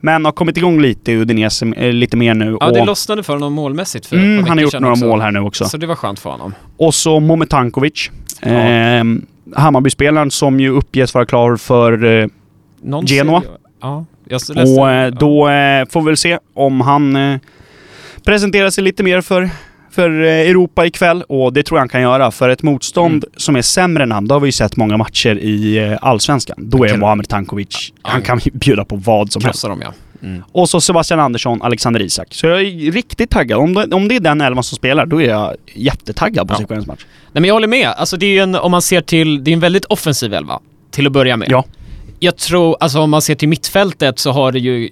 Men 0.01 0.25
har 0.25 0.33
kommit 0.33 0.57
igång 0.57 0.81
lite 0.81 1.13
i 1.13 1.17
Udinese, 1.17 1.67
eh, 1.77 1.93
lite 1.93 2.17
mer 2.17 2.35
nu. 2.35 2.57
Ja, 2.61 2.71
det 2.71 2.81
och, 2.81 2.87
lossnade 2.87 3.23
för 3.23 3.33
honom 3.33 3.53
målmässigt 3.53 4.07
för 4.07 4.17
mm, 4.17 4.45
han 4.45 4.59
har 4.59 4.63
gjort 4.63 4.81
några 4.81 4.93
också. 4.93 5.07
mål 5.07 5.21
här 5.21 5.31
nu 5.31 5.41
också. 5.41 5.65
Så 5.65 5.77
det 5.77 5.87
var 5.87 5.95
skönt 5.95 6.19
för 6.19 6.31
honom. 6.31 6.55
Och 6.77 6.95
så 6.95 7.21
Mometankovic. 7.21 8.11
Ja. 8.41 8.49
Ehm, 8.49 9.27
Hammarby-spelaren 9.55 10.31
som 10.31 10.61
ju 10.61 10.71
uppges 10.71 11.15
vara 11.15 11.27
klar 11.27 11.57
för 11.57 12.05
eh, 12.05 12.27
Någon 12.83 13.07
Genoa. 13.07 13.43
Ja, 13.81 14.05
jag 14.25 14.33
läste... 14.33 14.53
Och 14.81 14.91
eh, 14.91 15.11
då 15.11 15.49
eh, 15.49 15.87
får 15.89 16.01
vi 16.01 16.07
väl 16.07 16.17
se 16.17 16.39
om 16.55 16.81
han 16.81 17.17
eh, 17.17 17.39
presenterar 18.25 18.71
sig 18.71 18.85
lite 18.85 19.03
mer 19.03 19.21
för, 19.21 19.51
för 19.91 20.23
eh, 20.23 20.29
Europa 20.29 20.87
ikväll. 20.87 21.23
Och 21.23 21.53
det 21.53 21.63
tror 21.63 21.79
jag 21.79 21.81
han 21.81 21.89
kan 21.89 22.01
göra. 22.03 22.31
För 22.31 22.49
ett 22.49 22.63
motstånd 22.63 23.25
Mm. 23.25 23.31
som 23.37 23.57
är 23.57 23.63
sämre 23.63 24.03
än 24.03 24.13
han, 24.13 24.27
då 24.29 24.35
har 24.35 24.41
vi 24.41 24.49
ju 24.49 24.53
sett 24.53 24.77
många 24.77 24.97
matcher 24.97 25.37
i 25.39 25.79
eh, 25.79 25.99
Allsvenskan. 26.03 26.57
Då 26.61 26.85
är 26.85 26.97
Mohamed 26.97 27.29
Tankovic, 27.29 27.93
han 28.03 28.23
kan 28.23 28.41
bjuda 28.53 28.85
på 28.85 28.97
vad 28.97 29.33
som 29.33 29.45
helst. 29.45 29.63
Dem 29.65 29.83
ja. 29.85 29.93
Mm. 30.23 30.43
Och 30.53 30.69
så 30.69 30.81
Sebastian 30.81 31.21
Andersson, 31.21 31.63
Alexander 31.63 32.03
Isak. 32.03 32.27
Så 32.31 32.47
jag 32.47 32.61
är 32.63 32.93
riktigt 32.93 33.31
taggad. 33.31 33.59
Om 33.59 33.75
det, 33.75 33.95
om 33.95 34.09
det 34.09 34.17
är 34.17 34.21
den 34.21 34.41
elvan 34.41 34.65
som 34.65 34.77
spelar, 34.77 35.07
då 35.07 35.23
är 35.23 35.29
jag 35.29 35.55
jättetaggad 35.75 36.49
på 36.49 36.55
Ja. 36.55 36.59
sekvensens 36.59 36.87
match. 36.87 37.05
Nej 37.33 37.41
men 37.41 37.45
jag 37.45 37.55
håller 37.55 37.69
med. 37.69 37.89
Alltså 37.89 38.17
det 38.17 38.27
är 38.27 38.31
ju 38.31 38.39
en, 38.39 38.55
om 38.55 38.71
man 38.71 38.83
ser 38.83 39.01
till, 39.01 39.45
det 39.45 39.51
är 39.51 39.53
en 39.53 39.61
väldigt 39.61 39.85
offensiv 39.85 40.35
elva. 40.35 40.61
Till 40.91 41.07
att 41.07 41.13
börja 41.13 41.37
med. 41.37 41.49
Ja. 41.51 41.65
Jag 42.19 42.37
tror, 42.37 42.77
alltså 42.81 43.01
om 43.01 43.11
man 43.11 43.23
ser 43.23 43.35
till 43.35 43.49
mittfältet 43.49 44.19
så 44.19 44.31
har 44.33 44.53
det 44.53 44.59
ju 44.59 44.89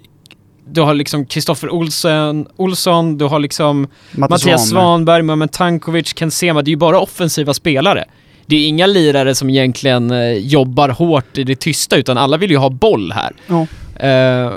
du 0.71 0.81
har 0.81 0.95
liksom 0.95 1.27
Kristoffer 1.27 1.71
Olsen, 1.71 2.47
Olsson, 2.57 3.19
du 3.19 3.25
har 3.25 3.39
liksom 3.39 3.87
Mattias 4.13 4.69
Svanberg, 4.69 5.23
Mohamed 5.23 5.53
Tankovic, 5.53 6.13
Ken 6.15 6.31
Sema. 6.31 6.63
Det 6.63 6.69
är 6.69 6.73
ju 6.73 6.77
bara 6.77 7.01
offensiva 7.01 7.55
spelare. 7.55 8.05
Det 8.47 8.57
är 8.57 8.69
inga 8.69 8.87
lirare 8.87 9.35
som 9.35 9.51
egentligen 9.51 10.11
eh, 10.11 10.33
jobbar 10.33 10.89
hårt 10.89 11.39
i 11.39 11.45
det 11.45 11.57
tysta 11.57 11.97
utan 11.97 12.19
alla 12.19 12.37
vill 12.37 12.51
ju 12.51 12.57
ha 12.57 12.71
boll 12.71 13.13
här. 13.13 13.33
Ja. 13.47 13.67
Eh, 14.07 14.53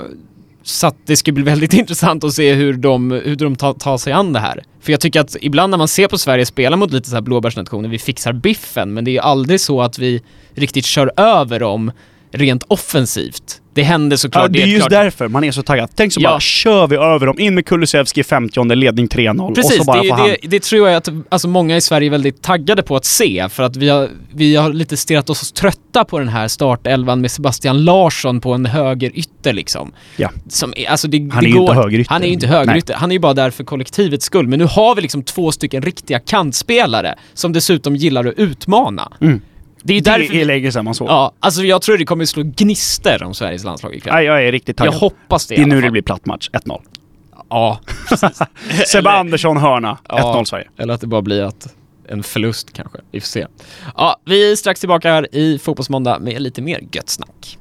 så 0.62 0.86
att 0.86 0.96
det 1.06 1.16
ska 1.16 1.32
bli 1.32 1.42
väldigt 1.42 1.72
intressant 1.82 2.24
att 2.24 2.32
se 2.32 2.54
hur 2.54 2.72
de, 2.72 3.10
hur 3.10 3.36
de 3.36 3.56
tar, 3.56 3.72
tar 3.72 3.98
sig 3.98 4.12
an 4.12 4.32
det 4.32 4.40
här. 4.40 4.62
För 4.80 4.92
jag 4.92 5.00
tycker 5.00 5.20
att 5.20 5.36
ibland 5.40 5.70
när 5.70 5.78
man 5.78 5.88
ser 5.88 6.08
på 6.08 6.18
Sverige 6.18 6.46
spela 6.46 6.76
mot 6.76 6.92
lite 6.92 7.08
så 7.08 7.16
här 7.16 7.22
blåbärsnationer, 7.22 7.88
vi 7.88 7.98
fixar 7.98 8.32
biffen, 8.32 8.94
men 8.94 9.04
det 9.04 9.10
är 9.10 9.12
ju 9.12 9.18
aldrig 9.18 9.60
så 9.60 9.82
att 9.82 9.98
vi 9.98 10.22
riktigt 10.54 10.84
kör 10.84 11.12
över 11.16 11.60
dem 11.60 11.92
rent 12.32 12.64
offensivt. 12.68 13.58
Det 13.74 13.82
händer 13.82 14.16
såklart. 14.16 14.42
Ja, 14.44 14.48
det 14.48 14.62
är 14.62 14.66
just 14.66 14.78
klart- 14.78 14.90
därför 14.90 15.28
man 15.28 15.44
är 15.44 15.52
så 15.52 15.62
taggad. 15.62 15.90
Tänk 15.94 16.12
så 16.12 16.20
Ja. 16.20 16.30
bara 16.30 16.40
kör 16.40 16.86
vi 16.86 16.96
över 16.96 17.26
dem, 17.26 17.38
in 17.38 17.54
med 17.54 17.66
Kulusevski 17.66 18.20
i 18.20 18.24
50 18.24 18.74
ledning 18.74 19.08
3-0 19.08 19.54
Precis, 19.54 19.70
och 19.78 19.84
så 19.84 19.92
bara 19.92 20.02
det, 20.02 20.08
får 20.08 20.16
han... 20.16 20.28
det, 20.28 20.36
det 20.42 20.62
tror 20.62 20.88
jag 20.88 20.96
att 20.96 21.08
alltså, 21.28 21.48
många 21.48 21.76
i 21.76 21.80
Sverige 21.80 22.08
är 22.08 22.10
väldigt 22.10 22.42
taggade 22.42 22.82
på 22.82 22.96
att 22.96 23.04
se 23.04 23.48
för 23.50 23.62
att 23.62 23.76
vi 23.76 23.88
har, 23.88 24.08
vi 24.34 24.56
har 24.56 24.72
lite 24.72 24.96
stirrat 24.96 25.30
oss 25.30 25.52
trötta 25.52 26.04
på 26.04 26.18
den 26.18 26.28
här 26.28 26.48
startelvan 26.48 27.20
med 27.20 27.30
Sebastian 27.30 27.84
Larsson 27.84 28.40
på 28.40 28.52
en 28.52 28.66
högerytter 28.66 29.52
liksom. 29.52 29.92
Ja. 30.16 30.30
Som, 30.48 30.74
alltså 30.88 31.08
det, 31.08 31.28
Han 31.32 31.46
är 31.46 31.50
går, 31.50 31.60
inte 31.60 31.74
högerytter. 31.74 32.10
Han 32.12 32.22
är 32.22 32.26
ju 32.26 32.32
inte 32.32 32.46
högerytter, 32.46 32.94
han 32.94 33.10
är 33.10 33.14
ju 33.14 33.20
bara 33.20 33.34
där 33.34 33.50
för 33.50 33.64
kollektivets 33.64 34.24
skull. 34.26 34.48
Men 34.48 34.58
nu 34.58 34.64
har 34.64 34.94
vi 34.94 35.02
liksom 35.02 35.22
två 35.22 35.52
stycken 35.52 35.82
riktiga 35.82 36.18
kantspelare 36.18 37.14
som 37.34 37.52
dessutom 37.52 37.96
gillar 37.96 38.24
att 38.24 38.34
utmana. 38.36 39.12
Mm. 39.20 39.40
Det 39.82 39.92
är 39.92 39.94
ju 39.94 40.00
Det 40.00 40.10
därför... 40.10 40.34
är 40.34 40.44
länge 40.44 40.72
sedan 40.72 40.84
man 40.84 40.94
såg. 40.94 41.08
Ja, 41.08 41.32
alltså 41.40 41.62
jag 41.62 41.82
tror 41.82 41.98
det 41.98 42.04
kommer 42.04 42.24
slå 42.24 42.42
gnister 42.42 43.22
om 43.22 43.34
Sveriges 43.34 43.64
landslag 43.64 43.94
ikväll. 43.94 44.14
Nej, 44.14 44.24
jag 44.24 44.44
är 44.44 44.52
riktigt 44.52 44.80
jag 44.80 44.86
taggad. 44.86 45.00
hoppas 45.00 45.46
det 45.46 45.54
det 45.54 45.62
är 45.62 45.66
nu 45.66 45.74
fall. 45.74 45.82
det 45.82 45.90
blir 45.90 46.02
platt 46.02 46.26
match, 46.26 46.50
1-0. 46.52 46.80
Ja, 47.50 47.80
precis. 48.08 48.38
Sebbe 48.86 49.10
Andersson 49.10 49.56
hörna, 49.56 49.98
Ja. 50.08 50.34
1-0 50.36 50.44
Sverige. 50.44 50.68
Eller 50.78 50.94
att 50.94 51.00
det 51.00 51.06
bara 51.06 51.22
blir 51.22 51.42
att 51.42 51.74
en 52.08 52.22
förlust 52.22 52.72
kanske. 52.72 52.98
Vi 53.10 53.20
får 53.20 53.26
se. 53.26 53.46
Ja, 53.96 54.16
vi 54.24 54.52
är 54.52 54.56
strax 54.56 54.80
tillbaka 54.80 55.12
här 55.12 55.34
i 55.34 55.58
Fotbollsmåndag 55.58 56.18
med 56.18 56.42
lite 56.42 56.62
mer 56.62 56.80
gött 56.92 57.08
snack. 57.08 57.58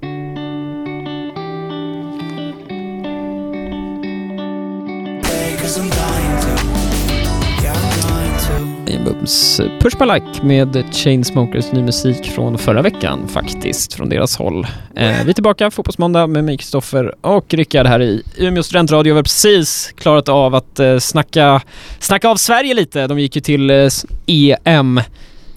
En 8.94 9.04
bums 9.04 9.62
Push 9.80 10.00
My 10.00 10.06
Like 10.06 10.44
med 10.44 10.84
Chainsmokers 10.92 11.72
ny 11.72 11.84
musik 11.84 12.32
från 12.32 12.58
förra 12.58 12.82
veckan 12.82 13.28
faktiskt, 13.28 13.94
från 13.94 14.10
deras 14.10 14.38
håll. 14.38 14.68
Eh, 14.96 15.24
vi 15.24 15.30
är 15.30 15.34
tillbaka, 15.34 15.72
Fotbollsmåndag 15.72 16.28
med 16.28 16.44
mig 16.44 16.58
Kristoffer 16.58 17.16
och 17.22 17.54
Rickard 17.54 17.86
här 17.86 18.02
i 18.02 18.24
Umeå 18.38 18.64
studentradio. 18.64 19.14
Vi 19.14 19.18
har 19.18 19.24
precis 19.24 19.94
klarat 19.98 20.30
av 20.30 20.56
att 20.56 20.80
eh, 20.80 20.98
snacka, 20.98 21.62
snacka 22.00 22.30
av 22.30 22.36
Sverige 22.36 22.74
lite. 22.74 23.08
De 23.08 23.20
gick 23.20 23.36
ju 23.36 23.42
till 23.42 23.70
eh, 23.70 23.88
EM. 24.28 25.02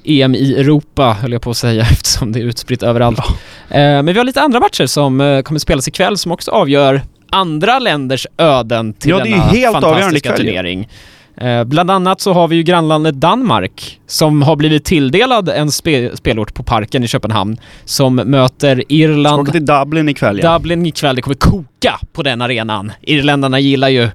EM 0.05 0.35
i 0.35 0.55
Europa 0.55 1.17
höll 1.21 1.33
jag 1.33 1.43
på 1.43 1.51
att 1.51 1.57
säga 1.57 1.83
eftersom 1.91 2.33
det 2.33 2.41
är 2.41 2.45
utspritt 2.45 2.83
överallt. 2.83 3.19
Eh, 3.19 3.79
men 3.79 4.07
vi 4.07 4.19
har 4.19 4.25
lite 4.25 4.41
andra 4.41 4.61
matcher 4.61 4.87
som 4.87 5.21
eh, 5.21 5.43
kommer 5.43 5.61
spelas 5.61 5.89
ikväll 5.89 6.19
som 6.19 6.33
också 6.33 6.51
avgör 6.51 7.03
andra 7.31 7.79
länders 7.79 8.27
öden 8.39 8.93
till 8.93 9.11
Ja, 9.11 9.17
det 9.17 9.23
är 9.23 9.27
ju 9.27 9.33
denna 9.33 9.45
helt 9.45 9.77
avgörande 9.77 10.01
fantastiska 10.01 10.29
ikväll 10.29 10.47
turnering. 10.47 10.89
Eh, 11.37 11.65
bland 11.65 11.91
annat 11.91 12.21
så 12.21 12.33
har 12.33 12.49
vi 12.49 12.57
ju 12.57 12.63
grannlandet 12.63 13.15
Danmark 13.15 14.01
som 14.07 14.43
har 14.43 14.57
blivit 14.57 14.85
tilldelad 14.85 15.49
en 15.49 15.71
spe 15.73 16.17
spelort 16.17 16.55
på 16.55 16.63
Parken 16.63 17.05
i 17.05 17.09
Köpenhamn 17.09 17.57
som 17.85 18.15
möter 18.15 18.77
Ska 18.77 18.85
Irland, 18.89 19.41
åka 19.41 19.53
till 19.53 19.67
Dublin 19.67 20.09
ikväll 20.09 20.41
ja. 20.43 20.53
Dublin 20.53 20.87
ikväll. 20.87 21.17
Det 21.17 21.23
kommer 21.23 21.35
koka 21.37 22.01
på 22.13 22.23
den 22.23 22.43
arenan. 22.43 22.93
Irländarna 23.03 23.59
gillar 23.61 23.89
ju 23.89 24.09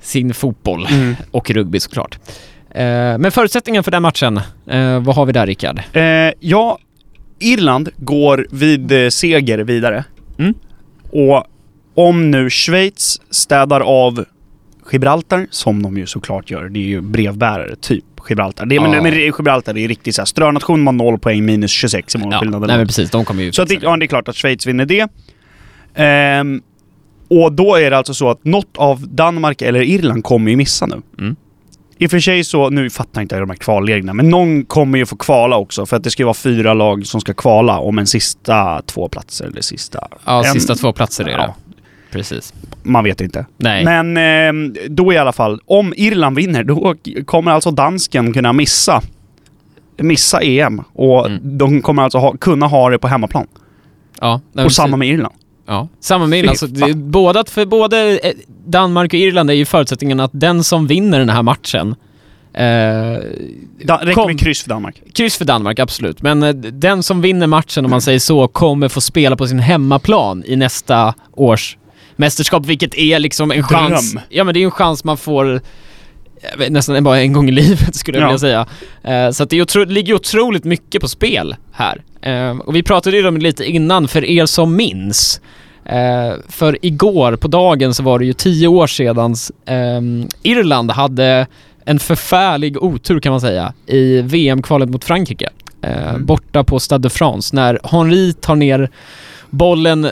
sin 0.00 0.34
fotboll 0.34 0.86
Mm. 0.90 1.16
och 1.30 1.50
rugby 1.50 1.80
såklart. 1.80 2.18
Eh, 2.70 2.84
men 3.18 3.30
förutsättningen 3.30 3.82
för 3.84 3.90
den 3.90 4.02
matchen, 4.02 4.36
eh, 4.66 5.00
vad 5.00 5.16
har 5.16 5.26
vi 5.26 5.32
där 5.32 5.46
Rickard? 5.46 5.80
Eh, 5.92 6.02
ja, 6.40 6.78
Irland 7.38 7.88
går 7.96 8.46
vid 8.50 9.12
seger 9.12 9.58
vidare. 9.58 10.04
Mm. 10.38 10.54
Och 11.12 11.44
om 11.94 12.30
nu 12.30 12.50
Schweiz 12.50 13.20
städar 13.30 13.80
av 13.80 14.24
Gibraltar, 14.92 15.46
som 15.50 15.82
de 15.82 15.96
ju 15.98 16.06
såklart 16.06 16.50
gör, 16.50 16.68
det 16.68 16.78
är 16.80 16.84
ju 16.84 17.00
brevbärare, 17.00 17.76
typ 17.76 18.04
Gibraltar. 18.28 18.66
Det 18.66 18.74
är, 18.74 18.80
Ja. 18.80 18.90
men, 18.90 19.02
men 19.02 19.14
Gibraltar 19.14 19.78
är 19.78 19.88
riktigt 19.88 20.14
såhär, 20.14 20.26
strönation 20.26 20.86
har 20.86 20.92
0 20.92 21.18
poäng 21.18 21.44
minus 21.44 21.70
26 21.70 22.14
i 22.14 22.18
målskillnad. 22.18 22.60
nej 22.66 22.76
men 22.76 22.86
precis, 22.86 23.10
de 23.10 23.24
kommer 23.24 23.42
ju 23.42 23.52
Så 23.52 23.64
det, 23.64 23.78
ja, 23.82 23.96
det 23.96 24.04
är 24.04 24.06
klart 24.06 24.28
att 24.28 24.36
Schweiz 24.36 24.66
vinner 24.66 24.84
det. 24.86 25.08
Ehm, 25.94 26.62
och 27.30 27.52
då 27.52 27.76
är 27.76 27.90
det 27.90 27.96
alltså 27.98 28.14
så 28.14 28.30
att 28.30 28.44
något 28.44 28.76
av 28.76 29.08
Danmark 29.08 29.62
eller 29.62 29.82
Irland 29.82 30.24
kommer 30.24 30.50
ju 30.50 30.56
missa 30.56 30.86
nu. 30.86 31.02
Mm. 31.18 31.36
I 31.98 32.06
och 32.06 32.10
för 32.10 32.20
sig 32.20 32.44
så, 32.44 32.70
nu 32.70 32.90
fattar 32.90 33.22
inte 33.22 33.34
jag 33.34 33.42
de 33.42 33.50
här 33.50 33.56
kvalreglerna, 33.56 34.12
men 34.14 34.28
någon 34.30 34.64
kommer 34.64 34.98
ju 34.98 35.06
få 35.06 35.16
kvala 35.16 35.56
också 35.56 35.86
för 35.86 35.96
att 35.96 36.04
det 36.04 36.10
ska 36.10 36.22
ju 36.22 36.24
vara 36.24 36.34
fyra 36.34 36.74
lag 36.74 37.06
som 37.06 37.20
ska 37.20 37.34
kvala 37.34 37.78
om 37.78 37.98
en 37.98 38.06
sista 38.06 38.82
två 38.86 39.08
platser 39.08 39.44
eller 39.46 39.60
sista... 39.60 40.08
Ja, 40.24 40.44
en- 40.46 40.52
sista 40.52 40.74
två 40.74 40.92
platser 40.92 41.24
är 41.24 41.28
det. 41.28 41.32
Ja. 41.32 41.54
Precis. 42.12 42.54
Man 42.82 43.04
vet 43.04 43.20
inte. 43.20 43.46
Nej. 43.56 43.84
Men 43.84 44.16
ehm, 44.16 44.76
då 44.88 45.12
i 45.12 45.18
alla 45.18 45.32
fall, 45.32 45.60
om 45.66 45.94
Irland 45.96 46.36
vinner 46.36 46.64
då 46.64 46.94
kommer 47.26 47.50
alltså 47.50 47.70
dansken 47.70 48.32
kunna 48.32 48.52
missa 48.52 49.02
missa 49.96 50.40
EM 50.42 50.82
och 50.92 51.26
Mm. 51.26 51.58
de 51.58 51.82
kommer 51.82 52.02
alltså 52.02 52.18
ha, 52.18 52.36
kunna 52.36 52.66
ha 52.66 52.90
det 52.90 52.98
på 52.98 53.08
hemmaplan. 53.08 53.46
ja, 54.20 54.40
och 54.64 54.72
samma 54.72 54.96
med 54.96 55.08
Irland. 55.08 55.34
Ja, 55.66 55.88
samma 56.00 56.26
med 56.26 56.38
Irland. 56.38 56.58
Så 56.58 56.66
det, 56.66 56.84
är 56.90 56.94
båda, 56.94 57.44
för 57.48 57.66
både 57.66 58.18
eh, 58.18 58.32
Danmark 58.66 59.12
och 59.12 59.18
Irland 59.18 59.50
är 59.50 59.54
ju 59.54 59.64
förutsättningen 59.64 60.20
att 60.20 60.30
den 60.34 60.64
som 60.64 60.86
vinner 60.86 61.18
den 61.18 61.28
här 61.28 61.42
matchen 61.42 61.94
Eh, 62.54 63.18
Da, 63.84 64.00
räcker 64.02 64.26
med 64.26 64.40
kryss 64.40 64.62
för 64.62 64.68
Danmark. 64.68 65.02
kryss 65.14 65.36
för 65.36 65.44
Danmark, 65.44 65.78
absolut. 65.78 66.22
Men 66.22 66.42
eh, 66.42 66.54
den 66.54 67.02
som 67.02 67.20
vinner 67.20 67.46
matchen, 67.46 67.84
om 67.84 67.90
man 67.90 68.00
säger 68.00 68.18
så, 68.18 68.48
kommer 68.48 68.88
få 68.88 69.00
spela 69.00 69.36
på 69.36 69.46
sin 69.46 69.58
hemmaplan 69.58 70.42
i 70.46 70.56
nästa 70.56 71.14
års 71.32 71.76
mästerskap, 72.16 72.66
vilket 72.66 72.94
är 72.94 73.18
liksom 73.18 73.50
en 73.50 73.62
chans. 73.62 74.12
Dröm. 74.12 74.22
Ja, 74.28 74.44
men 74.44 74.54
det 74.54 74.60
är 74.60 74.64
en 74.64 74.70
chans 74.70 75.04
man 75.04 75.16
får 75.16 75.60
vet, 76.58 76.72
nästan 76.72 77.04
bara 77.04 77.20
en 77.20 77.32
gång 77.32 77.48
i 77.48 77.52
livet 77.62 77.94
skulle 77.96 78.18
jag 78.18 78.22
Ja. 78.24 78.28
vilja 78.28 78.38
säga. 78.38 78.66
Eh, 79.26 79.30
så 79.30 79.42
att 79.42 79.50
det 79.50 79.56
otro- 79.62 79.86
ligger 79.86 80.14
otroligt 80.14 80.64
mycket 80.64 81.00
på 81.00 81.08
spel 81.08 81.56
här. 81.72 82.02
Eh, 82.22 82.58
och 82.58 82.76
vi 82.76 82.82
pratade 82.82 83.16
ju 83.16 83.28
om 83.28 83.34
det 83.34 83.40
lite 83.40 83.64
innan, 83.64 84.08
för 84.08 84.24
er 84.24 84.46
som 84.46 84.76
minns. 84.76 85.40
Eh, 85.84 86.32
för 86.48 86.78
igår 86.82 87.36
på 87.36 87.48
dagen 87.48 87.94
så 87.94 88.02
var 88.02 88.18
det 88.18 88.24
ju 88.24 88.32
tio 88.32 88.68
år 88.68 88.86
sedan 88.86 89.34
ehm, 89.66 90.26
Irland 90.42 90.90
hade 90.90 91.46
en 91.84 91.98
förfärlig 91.98 92.82
otur 92.82 93.20
kan 93.20 93.30
man 93.32 93.40
säga 93.40 93.72
i 93.86 94.20
VM-kvalet 94.22 94.88
mot 94.88 95.04
Frankrike. 95.04 95.48
Mm. 95.82 96.26
Borta 96.26 96.64
på 96.64 96.80
Stade 96.80 97.02
de 97.02 97.10
France 97.10 97.56
när 97.56 97.78
Henri 97.84 98.32
tar 98.32 98.54
ner 98.54 98.90
bollen 99.50 100.10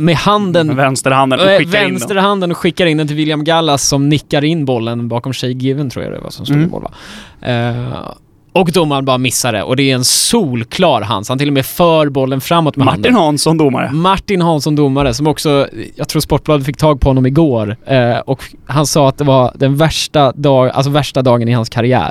med 0.00 0.16
handen 0.16 0.76
vänsterhanden 0.76 1.40
och 1.40 1.46
Eh, 1.46 1.58
skickar 1.58 1.78
in 1.78 1.84
den. 1.84 1.92
Vänsterhanden 1.94 2.50
och 2.50 2.56
skickar 2.56 2.86
in 2.86 2.96
den 2.96 3.06
till 3.06 3.16
William 3.16 3.44
Gallas 3.44 3.88
som 3.88 4.08
nickar 4.08 4.44
in 4.44 4.64
bollen 4.64 5.08
bakom 5.08 5.32
Shay 5.32 5.52
Given 5.52 5.90
tror 5.90 6.04
jag 6.04 6.14
det 6.14 6.18
var 6.20 6.30
som 6.30 6.46
stod 6.46 6.56
Mm. 6.58 6.70
mål 6.70 6.82
va? 6.82 6.90
Eh, 7.48 8.10
och 8.52 8.72
domaren 8.72 9.04
bara 9.04 9.18
missar 9.18 9.52
det 9.52 9.62
och 9.62 9.76
det 9.76 9.90
är 9.90 9.94
en 9.94 10.04
solklar 10.04 11.02
hands. 11.02 11.28
Han 11.28 11.38
till 11.38 11.48
och 11.48 11.54
med 11.54 11.66
för 11.66 12.08
bollen 12.08 12.40
framåt 12.40 12.76
med 12.76 12.84
Martin 12.86 13.04
handen. 13.04 13.14
Hansson 13.22 13.58
domare. 13.58 13.90
Martin 13.92 14.42
Hansson 14.42 14.76
domare 14.76 15.14
som 15.14 15.26
också, 15.26 15.68
jag 15.96 16.08
tror 16.08 16.20
Sportbladet 16.20 16.66
fick 16.66 16.76
tag 16.76 17.00
på 17.00 17.08
honom 17.10 17.26
igår 17.26 17.76
eh, 17.86 18.18
och 18.18 18.44
han 18.66 18.86
sa 18.86 19.08
att 19.08 19.18
det 19.18 19.24
var 19.24 19.52
den 19.54 19.76
värsta, 19.76 20.32
dag, 20.32 20.70
alltså 20.70 20.90
värsta 20.90 21.22
dagen 21.22 21.48
i 21.48 21.52
hans 21.52 21.68
karriär. 21.68 22.10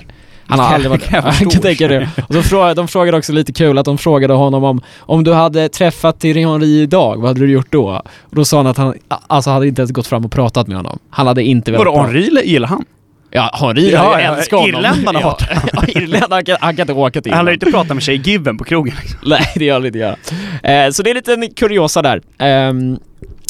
Han 0.50 0.60
har 0.60 0.66
Kan- 0.66 0.74
aldrig 0.76 0.90
varit... 0.92 1.04
kan 1.04 1.24
jag 1.24 1.36
förstå. 1.36 1.50
kan 1.50 1.62
tänka 1.62 1.88
det. 1.88 2.10
Och 2.28 2.34
så 2.34 2.42
frågade, 2.44 2.74
de 2.74 2.88
frågade 2.88 3.18
också 3.18 3.34
lite 3.34 3.54
kul 3.54 3.78
att 3.78 3.86
de 3.86 3.98
frågade 3.98 4.34
honom 4.34 4.64
om 4.64 4.82
om 5.00 5.24
du 5.24 5.34
hade 5.34 5.70
träffat 5.70 6.20
Thierry 6.20 6.44
Henry 6.46 6.82
idag, 6.82 7.18
vad 7.18 7.28
hade 7.28 7.40
du 7.40 7.52
gjort 7.52 7.72
då? 7.72 8.02
Och 8.20 8.36
då 8.36 8.46
sa 8.46 8.58
han 8.58 8.68
att 8.68 8.78
han 8.78 8.94
alltså 9.28 9.50
hade 9.50 9.68
inte 9.68 9.82
ens 9.82 9.92
gått 9.92 10.08
fram 10.08 10.26
och 10.26 10.32
pratat 10.32 10.68
med 10.68 10.78
honom. 10.78 11.00
Han 11.10 11.28
hade 11.28 11.44
inte 11.44 11.72
velat 11.72 11.86
Vadå. 11.88 12.02
Henri 12.02 12.30
gillar 12.46 12.68
han? 12.68 12.86
Ja, 13.32 13.58
Henry 13.62 13.92
Ja, 13.92 14.22
ja, 14.22 14.36
älskar 14.38 14.58
honom. 14.58 14.76
irländarna 14.76 15.20
hatar 15.20 15.48
ja, 15.74 15.84
irländarna, 15.88 16.36
han 16.36 16.46
kan, 16.46 16.58
han 16.62 16.76
kan 16.76 16.84
inte 16.84 16.94
åka 16.94 17.22
till 17.22 17.34
Han 17.34 17.46
lär 17.46 17.52
ju 17.52 17.56
inte 17.56 17.72
prata 17.72 17.94
med 17.94 18.04
Shay 18.04 18.16
Given 18.16 18.58
på 18.58 18.64
krogen. 18.64 18.96
Liksom. 19.02 19.20
Nej, 19.30 19.52
det 19.56 19.66
gör 19.66 19.74
han 19.74 19.86
inte 19.86 19.98
göra. 20.00 20.16
Eh, 20.64 20.92
så 20.92 21.04
det 21.04 21.10
är 21.10 21.14
lite 21.16 21.50
kuriosa 21.56 22.02
där. 22.02 22.22
Ehm, 22.40 22.98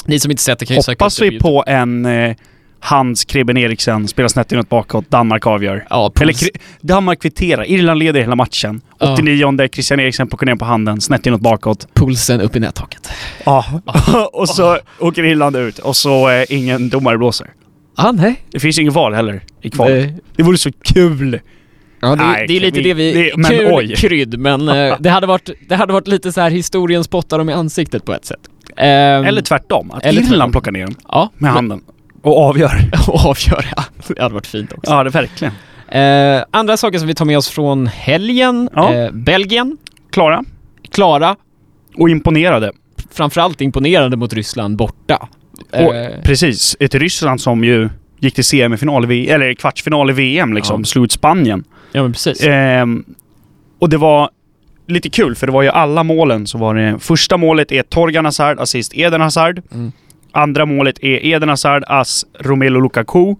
ni 0.05 0.19
som 0.19 0.31
inte 0.31 0.43
sett 0.43 0.59
det 0.59 0.65
kan 0.65 0.75
ju 0.77 0.81
Hoppas 0.87 1.21
vi 1.21 1.39
på 1.39 1.63
en 1.67 2.05
eh, 2.05 2.35
Hans 2.79 3.25
Kreben 3.25 3.57
Eriksen, 3.57 4.07
spelar 4.07 4.27
snett 4.29 4.51
inåt 4.51 4.69
bakåt, 4.69 5.09
Danmark 5.11 5.47
avgör. 5.47 5.85
Ja, 5.89 6.11
Eller 6.21 6.33
Danmark 6.81 7.21
kvitterar, 7.21 7.69
Irland 7.69 7.99
leder 7.99 8.19
hela 8.21 8.35
matchen. 8.35 8.81
Ja. 8.99 9.13
89 9.13 9.67
Christian 9.73 9.99
Eriksen 9.99 10.27
plockar 10.27 10.45
ner 10.45 10.55
på 10.55 10.65
handen, 10.65 11.01
snett 11.01 11.25
inåt 11.25 11.41
bakåt. 11.41 11.87
pulsen 11.93 12.41
upp 12.41 12.55
i 12.55 12.59
nättaket. 12.59 13.09
Ja. 13.43 13.65
och 14.33 14.49
så 14.49 14.77
åker 14.99 15.23
Irland 15.25 15.55
ut 15.55 15.79
och 15.79 15.95
så 15.95 16.29
eh, 16.29 16.43
ingen 16.49 16.89
domare 16.89 17.17
blåser. 17.17 17.47
Ah, 17.95 18.11
nej. 18.11 18.35
Det 18.51 18.59
finns 18.59 18.79
ingen 18.79 18.93
val 18.93 19.13
heller 19.13 19.41
i. 19.61 19.71
Nej. 19.77 20.13
Det 20.35 20.43
vore 20.43 20.57
så 20.57 20.71
kul! 20.83 21.39
Ja, 22.01 22.07
det, 22.15 22.15
Nej, 22.15 22.45
det 22.47 22.55
är 22.55 22.59
lite 22.59 22.77
vi- 22.77 22.83
det 22.83 22.93
vi... 22.93 23.13
det- 23.13 23.37
men 23.37 23.51
kul 23.51 23.67
oj. 23.73 23.95
krydd, 23.95 24.39
men 24.39 24.69
eh, 24.69 24.95
det, 24.99 25.09
hade 25.09 25.27
varit, 25.27 25.49
det 25.69 25.75
hade 25.75 25.93
varit 25.93 26.07
lite 26.07 26.31
så 26.31 26.41
här 26.41 26.49
historien 26.49 27.03
spottar 27.03 27.37
dem 27.37 27.49
i 27.49 27.53
ansiktet 27.53 28.05
på 28.05 28.13
ett 28.13 28.25
sätt. 28.25 28.39
Ehm, 28.77 29.25
Eller 29.25 29.41
tvärtom, 29.41 29.91
att 29.91 30.05
eller 30.05 30.21
Irland 30.21 30.29
tvärtom. 30.33 30.51
plockar 30.51 30.71
ner 30.71 30.85
den 30.85 30.95
ja, 31.07 31.29
med 31.37 31.51
handen. 31.51 31.81
Och 32.21 32.37
avgör. 32.49 32.71
Och 33.07 33.25
avgör, 33.25 33.65
ja. 33.75 33.83
Det 34.07 34.21
hade 34.21 34.33
varit 34.33 34.47
fint 34.47 34.73
också. 34.73 34.91
Ja, 34.91 35.03
det 35.03 35.09
verkligen. 35.09 35.53
Eh, 35.87 36.43
andra 36.51 36.77
saker 36.77 36.99
som 36.99 37.07
vi 37.07 37.13
tar 37.15 37.25
med 37.25 37.37
oss 37.37 37.49
från 37.49 37.87
helgen. 37.87 38.69
Ja. 38.75 38.93
Eh, 38.93 39.11
Belgien, 39.11 39.77
Klara. 40.11 40.43
klara, 40.91 41.35
Och 41.97 42.09
imponerade. 42.09 42.71
framförallt 43.11 43.61
imponerande 43.61 44.17
mot 44.17 44.33
Ryssland 44.33 44.77
borta. 44.77 45.27
Och, 45.71 45.95
Eh, 45.95 46.21
precis. 46.23 46.75
Ett 46.79 46.95
Ryssland 46.95 47.41
som 47.41 47.63
ju 47.63 47.89
gick 48.19 48.35
till 48.35 48.43
semifinal 48.43 49.11
i 49.11 49.29
eller 49.29 49.53
kvartsfinal 49.53 50.09
i 50.09 50.13
VM 50.13 50.53
liksom. 50.53 50.81
Ja. 50.81 50.85
Slog 50.85 51.05
ut 51.05 51.11
Spanien. 51.11 51.63
ja 51.91 52.01
men 52.03 52.13
precis. 52.13 52.43
Ehm, 52.43 53.03
och 53.79 53.89
det 53.89 53.97
var 53.97 54.29
lite 54.87 55.09
kul 55.09 55.35
för 55.35 55.47
det 55.47 55.53
var 55.53 55.61
ju 55.61 55.69
alla 55.69 56.03
målen 56.03 56.47
så 56.47 56.57
var 56.57 56.75
det 56.75 56.99
första 56.99 57.37
målet 57.37 57.71
är 57.71 57.83
Torgan 57.83 58.25
Hazard, 58.25 58.59
assist 58.59 58.91
Eden 58.95 59.21
Hazard. 59.21 59.61
Mm. 59.73 59.91
Andra 60.31 60.65
målet 60.65 61.03
är 61.03 61.25
Eden 61.25 61.49
Hazard, 61.49 61.83
ass 61.87 62.25
Romelu 62.39 62.79
Lukaku. 62.81 63.29
Eh, 63.29 63.35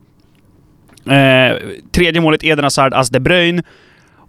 tredje 1.92 2.22
målet 2.22 2.44
Eden 2.44 2.64
Hazard, 2.64 2.94
ass 2.94 3.10
De 3.10 3.20
Bruyne. 3.20 3.64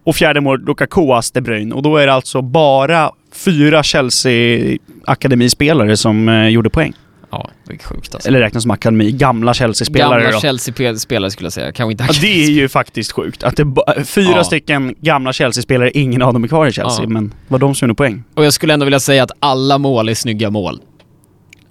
Och 0.04 0.16
fjärde 0.16 0.40
målet 0.40 0.66
Lukaku, 0.66 1.10
ass 1.12 1.30
De 1.30 1.40
Bruyne. 1.40 1.74
Och 1.74 1.82
då 1.82 1.96
är 1.96 2.06
det 2.06 2.12
alltså 2.12 2.42
bara 2.42 3.10
fyra 3.32 3.82
Chelsea-akademispelare 3.82 5.96
som 5.96 6.28
eh, 6.28 6.48
gjorde 6.48 6.70
poäng. 6.70 6.92
Ja, 7.32 7.50
det 7.66 7.72
är 7.74 7.78
sjukt 7.78 8.14
alltså. 8.14 8.28
Eller 8.28 8.40
räknas 8.40 8.62
som 8.62 8.70
akademi. 8.70 9.10
Gamla 9.12 9.54
Chelsea-spelare 9.54 10.22
Gamla. 10.22 10.40
Chelsea-spelare 10.40 11.30
skulle 11.30 11.46
jag 11.46 11.52
säga, 11.52 11.72
kanske 11.72 11.92
inte 11.92 12.04
Ja, 12.08 12.14
det 12.20 12.44
är 12.44 12.50
ju 12.50 12.68
faktiskt 12.68 13.12
sjukt. 13.12 13.42
Att 13.42 13.56
det 13.56 13.64
fyra 14.04 14.32
Ja. 14.36 14.44
stycken 14.44 14.94
gamla 15.00 15.32
Chelsea-spelare, 15.32 15.90
ingen 15.90 16.22
av 16.22 16.32
dem 16.32 16.44
är 16.44 16.48
kvar 16.48 16.66
i 16.66 16.72
Chelsea, 16.72 17.02
Ja. 17.04 17.08
men 17.08 17.34
var 17.48 17.58
de 17.58 17.74
som 17.74 17.88
gjorde 17.88 17.96
poäng. 17.96 18.24
Och 18.34 18.44
jag 18.44 18.52
skulle 18.52 18.74
ändå 18.74 18.84
vilja 18.84 19.00
säga 19.00 19.22
att 19.22 19.30
alla 19.40 19.78
mål 19.78 20.08
är 20.08 20.14
snygga 20.14 20.50
mål. 20.50 20.80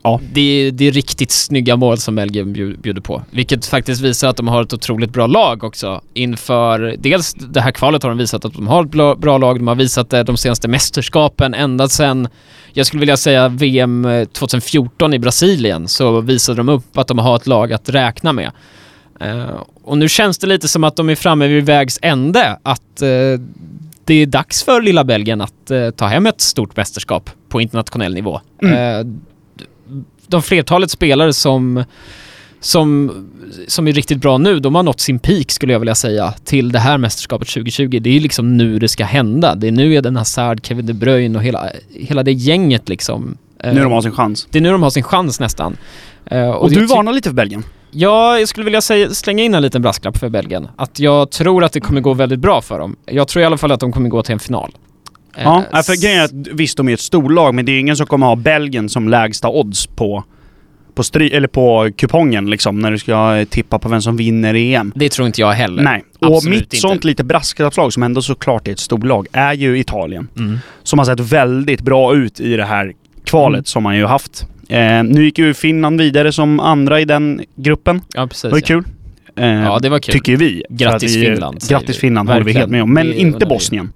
Ja. 0.10 0.20
Det 0.34 0.42
är, 0.42 0.72
det 0.72 0.88
är 0.88 0.92
riktigt 0.92 1.32
snygga 1.32 1.76
mål 1.76 1.98
som 1.98 2.16
Belgien 2.16 2.56
bju- 2.56 2.82
bjuder 2.82 3.02
på. 3.02 3.24
Vilket 3.32 3.66
faktiskt 3.66 4.02
visar 4.02 4.28
att 4.28 4.38
de 4.38 4.48
har 4.48 4.64
ett 4.64 4.74
otroligt 4.74 5.14
bra 5.14 5.28
lag 5.28 5.64
också. 5.64 6.02
Inför, 6.14 6.96
dels 7.00 7.34
det 7.34 7.62
här 7.62 7.72
kvalet 7.72 8.04
har 8.04 8.10
de 8.10 8.18
visat 8.18 8.46
att 8.46 8.54
de 8.54 8.68
har 8.68 8.84
ett 8.84 8.92
bra, 8.92 9.38
lag. 9.38 9.60
De 9.60 9.68
har 9.68 9.76
visat 9.76 10.10
det 10.10 10.24
de 10.24 10.38
senaste 10.38 10.68
mästerskapen 10.68 11.54
ända 11.54 11.88
sedan, 11.88 12.28
jag 12.74 12.86
skulle 12.86 13.00
vilja 13.00 13.18
säga 13.18 13.48
VM 13.48 14.08
2014 14.34 15.14
i 15.14 15.20
Brasilien, 15.20 15.88
så 15.88 16.22
visade 16.22 16.58
de 16.58 16.70
upp 16.70 16.98
att 16.98 17.08
de 17.08 17.20
har 17.20 17.36
ett 17.36 17.48
lag 17.48 17.74
att 17.74 17.90
räkna 17.90 18.34
med. 18.34 18.52
Eh, 19.22 19.46
och 19.84 19.98
nu 19.98 20.10
känns 20.10 20.38
det 20.38 20.48
lite 20.48 20.68
som 20.68 20.84
att 20.84 20.96
de 20.96 21.10
är 21.10 21.16
framme 21.16 21.48
vid 21.48 21.66
vägs 21.66 22.00
ände. 22.02 22.60
Att 22.64 23.02
eh, 23.02 23.08
det 24.06 24.14
är 24.14 24.26
dags 24.26 24.64
för 24.64 24.82
lilla 24.82 25.04
Belgien 25.04 25.42
att 25.42 25.72
eh, 25.72 25.90
ta 25.90 26.06
hem 26.06 26.26
ett 26.26 26.42
stort 26.42 26.78
mästerskap 26.78 27.30
på 27.50 27.62
internationell 27.62 28.14
nivå. 28.14 28.42
Mm. 28.64 29.22
De 30.30 30.42
flertalet 30.42 30.92
spelare 30.92 31.34
som, 31.34 31.84
som, 32.60 33.12
som 33.68 33.88
är 33.88 33.92
riktigt 33.94 34.18
bra 34.18 34.38
nu, 34.38 34.60
de 34.60 34.76
har 34.76 34.84
nått 34.84 35.00
sin 35.00 35.20
peak 35.20 35.52
skulle 35.52 35.74
jag 35.74 35.80
vilja 35.80 35.96
säga 35.96 36.34
till 36.44 36.72
det 36.72 36.80
här 36.80 36.98
mästerskapet 36.98 37.48
2020. 37.48 38.00
Det 38.02 38.10
är 38.16 38.20
liksom 38.20 38.58
nu 38.58 38.80
det 38.80 38.88
ska 38.88 39.06
hända. 39.06 39.56
Det 39.56 39.68
är 39.68 39.72
nu 39.72 39.94
Eden 39.94 40.16
Hazard, 40.16 40.66
Kevin 40.66 40.86
De 40.86 40.94
Bruyne 40.94 41.38
och 41.38 41.44
hela, 41.44 41.70
hela 41.94 42.24
det 42.24 42.32
gänget 42.32 42.90
liksom. 42.90 43.38
Eh, 43.64 43.74
Nu 43.74 43.84
de 43.84 43.92
har 43.92 44.02
sin 44.02 44.12
chans. 44.12 44.48
Det 44.52 44.60
är 44.60 44.62
nu 44.62 44.72
de 44.72 44.84
har 44.84 44.90
sin 44.90 45.04
chans 45.04 45.40
nästan. 45.40 45.78
Eh, 46.26 46.50
Och, 46.50 46.70
du 46.70 46.76
jag 46.80 46.90
ty- 46.90 46.96
varnar 46.96 47.14
lite 47.14 47.30
för 47.30 47.36
Belgien. 47.36 47.64
Ja, 47.92 48.40
jag 48.40 48.48
skulle 48.50 48.64
vilja 48.64 48.82
säga, 48.82 49.10
slänga 49.10 49.44
in 49.44 49.54
en 49.54 49.62
liten 49.62 49.82
brasklapp 49.82 50.18
för 50.18 50.30
Belgien. 50.30 50.68
Att 50.76 51.00
jag 51.00 51.32
tror 51.32 51.64
att 51.64 51.72
det 51.74 51.80
kommer 51.82 52.02
gå 52.02 52.14
väldigt 52.14 52.40
bra 52.40 52.62
för 52.62 52.80
dem. 52.80 52.96
Jag 53.06 53.28
tror 53.28 53.44
i 53.44 53.46
alla 53.46 53.58
fall 53.58 53.72
att 53.72 53.80
de 53.80 53.92
kommer 53.92 54.10
gå 54.10 54.24
till 54.24 54.34
en 54.34 54.40
final. 54.40 54.72
Ja, 55.44 55.64
Eh, 55.74 55.82
för 55.82 56.02
grejen 56.02 56.20
är 56.20 56.24
att 56.26 56.48
visst, 56.54 56.78
de 56.78 56.90
är 56.90 56.94
ett 56.94 57.00
storlag, 57.00 57.56
men 57.56 57.66
det 57.66 57.72
är 57.72 57.80
ingen 57.80 57.96
som 57.96 58.06
kommer 58.06 58.26
ha 58.28 58.36
Belgien 58.36 58.90
som 58.90 59.10
lägsta 59.10 59.48
odds 59.50 59.88
på, 59.88 60.24
på, 60.96 61.04
stry, 61.04 61.30
eller 61.30 61.48
på 61.48 61.92
kupongen 61.98 62.50
liksom, 62.50 62.80
när 62.80 62.92
du 62.92 62.98
ska 62.98 63.46
tippa 63.50 63.80
på 63.80 63.90
vem 63.90 64.02
som 64.02 64.18
vinner 64.18 64.54
EM. 64.56 64.92
Det 64.96 65.10
tror 65.10 65.28
inte 65.28 65.42
jag 65.42 65.52
heller. 65.52 65.84
Nej. 65.84 66.04
Och 66.20 66.36
Absolut 66.36 66.56
mitt 66.60 66.64
inte. 66.64 66.78
sånt 66.78 67.04
lite 67.04 67.24
brasklappslag, 67.24 67.94
som 67.94 68.04
ändå 68.04 68.22
såklart 68.22 68.68
är 68.68 68.72
ett 68.72 68.80
storlag, 68.80 69.28
är 69.32 69.54
ju 69.54 69.80
Italien. 69.80 70.28
Mm. 70.38 70.58
Som 70.84 71.00
har 71.00 71.06
sett 71.06 71.20
väldigt 71.20 71.82
bra 71.82 72.16
ut 72.16 72.40
i 72.40 72.56
det 72.56 72.66
här 72.66 72.94
kvalet 73.26 73.58
Mm. 73.58 73.66
som 73.66 73.84
man 73.84 73.98
ju 73.98 74.06
haft. 74.06 74.46
Eh, 74.70 75.04
nu 75.04 75.24
gick 75.24 75.38
ju 75.40 75.54
Finland 75.54 76.02
vidare 76.02 76.32
som 76.32 76.60
andra 76.60 77.00
i 77.02 77.06
den 77.06 77.42
gruppen. 77.56 78.02
Ja, 78.14 78.28
precis. 78.28 78.42
Det 78.42 78.50
var 78.50 78.58
ju 78.58 78.62
kul. 78.62 78.84
Eh, 79.36 79.46
Ja, 79.48 79.80
det 79.80 79.90
var 79.90 80.00
kul. 80.00 80.14
Tycker 80.14 80.38
vi. 80.38 80.64
Grattis 80.70 81.12
att 81.12 81.18
vi- 81.22 81.26
Finland, 81.26 81.60
Grattis 81.70 81.90
vi. 81.96 82.00
Finland 82.00 82.30
håller 82.30 82.44
vi 82.44 82.54
helt 82.54 82.72
med 82.72 82.84
om. 82.84 82.94
Men 82.94 83.14
inte. 83.14 83.46
Bosnien. 83.46 83.94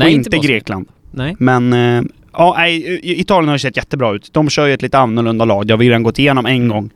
Nej, 0.00 0.06
och 0.06 0.12
inte, 0.12 0.30
Bosnien. 0.30 0.52
Grekland. 0.52 0.88
Nej. 1.10 1.36
Men 1.38 1.72
eh, 1.72 2.02
ja, 2.32 2.54
nej, 2.58 3.00
Italien 3.20 3.48
har 3.48 3.54
ju 3.54 3.58
sett 3.58 3.76
jättebra 3.76 4.14
ut. 4.14 4.32
De 4.32 4.50
kör 4.50 4.66
ju 4.66 4.74
ett 4.74 4.82
lite 4.82 4.98
annorlunda 4.98 5.44
lag. 5.44 5.66
Det 5.66 5.72
har 5.72 5.78
vi 5.78 5.88
redan 5.88 6.02
gått 6.02 6.18
igenom 6.18 6.46
en 6.46 6.68
gång. 6.68 6.90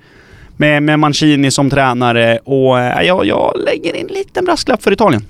Med, 0.57 0.83
med 0.83 0.99
Mancini 0.99 1.51
som 1.51 1.71
tränare 1.71 2.39
och 2.39 2.81
eh, 2.81 3.07
jag, 3.07 3.27
jag 3.27 3.53
lägger 3.67 3.97
in 3.97 4.07
en 4.09 4.15
liten 4.15 4.45
brasklapp 4.45 4.83
för 4.83 4.93
Italien. 4.93 5.25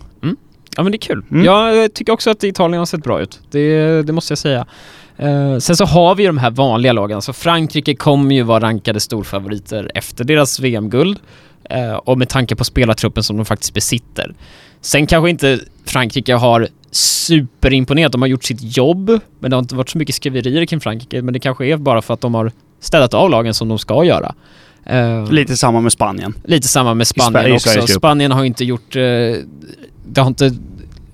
Ja 0.76 0.82
men 0.82 0.92
det 0.92 0.96
är 0.96 1.00
kul. 1.00 1.22
Mm. 1.30 1.44
Jag 1.44 1.94
tycker 1.94 2.12
också 2.12 2.30
att 2.30 2.44
Italien 2.44 2.78
har 2.78 2.86
sett 2.86 3.02
bra 3.02 3.20
ut. 3.20 3.40
Det, 3.50 4.02
det 4.02 4.12
måste 4.12 4.32
jag 4.32 4.38
säga. 4.38 4.66
Eh, 5.16 5.58
sen 5.58 5.76
så 5.76 5.84
har 5.84 6.14
vi 6.14 6.22
ju 6.22 6.26
de 6.26 6.38
här 6.38 6.50
vanliga 6.50 6.92
lagen. 6.92 7.14
Alltså 7.14 7.32
Frankrike 7.32 7.94
kommer 7.94 8.34
ju 8.34 8.42
vara 8.42 8.60
rankade 8.60 9.00
storfavoriter 9.00 9.90
efter 9.94 10.24
deras 10.24 10.60
VM-guld. 10.60 11.18
Eh, 11.70 11.94
och 11.94 12.18
med 12.18 12.28
tanke 12.28 12.56
på 12.56 12.64
spelartruppen 12.64 13.22
som 13.22 13.36
de 13.36 13.46
faktiskt 13.46 13.74
besitter. 13.74 14.34
Sen 14.80 15.06
kanske 15.06 15.30
inte 15.30 15.60
Frankrike 15.86 16.34
har 16.34 16.68
superimponerat. 16.96 18.12
De 18.12 18.22
har 18.22 18.28
gjort 18.28 18.44
sitt 18.44 18.76
jobb, 18.76 19.20
men 19.38 19.50
det 19.50 19.56
har 19.56 19.62
inte 19.62 19.74
varit 19.74 19.90
så 19.90 19.98
mycket 19.98 20.14
skriverier 20.14 20.66
kring 20.66 20.80
Frankrike. 20.80 21.22
Men 21.22 21.32
det 21.34 21.40
kanske 21.40 21.66
är 21.66 21.76
bara 21.76 22.02
för 22.02 22.14
att 22.14 22.20
de 22.20 22.34
har 22.34 22.52
städat 22.80 23.14
av 23.14 23.30
lagen 23.30 23.54
som 23.54 23.68
de 23.68 23.78
ska 23.78 24.04
göra. 24.04 24.34
Eh, 24.86 25.30
Lite 25.30 25.56
samma 25.56 25.80
med 25.80 25.92
Spanien. 25.92 26.34
lite 26.44 26.68
samma 26.68 26.94
med 26.94 27.06
Spa- 27.06 27.22
Spanien 27.22 27.52
i 27.52 27.56
också. 27.56 27.86
Spanien 27.86 28.32
har 28.32 28.40
ju 28.40 28.46
inte 28.46 28.64
gjort... 28.64 28.96
Eh, 28.96 29.02
det 30.06 30.20
har 30.20 30.26
inte... 30.26 30.52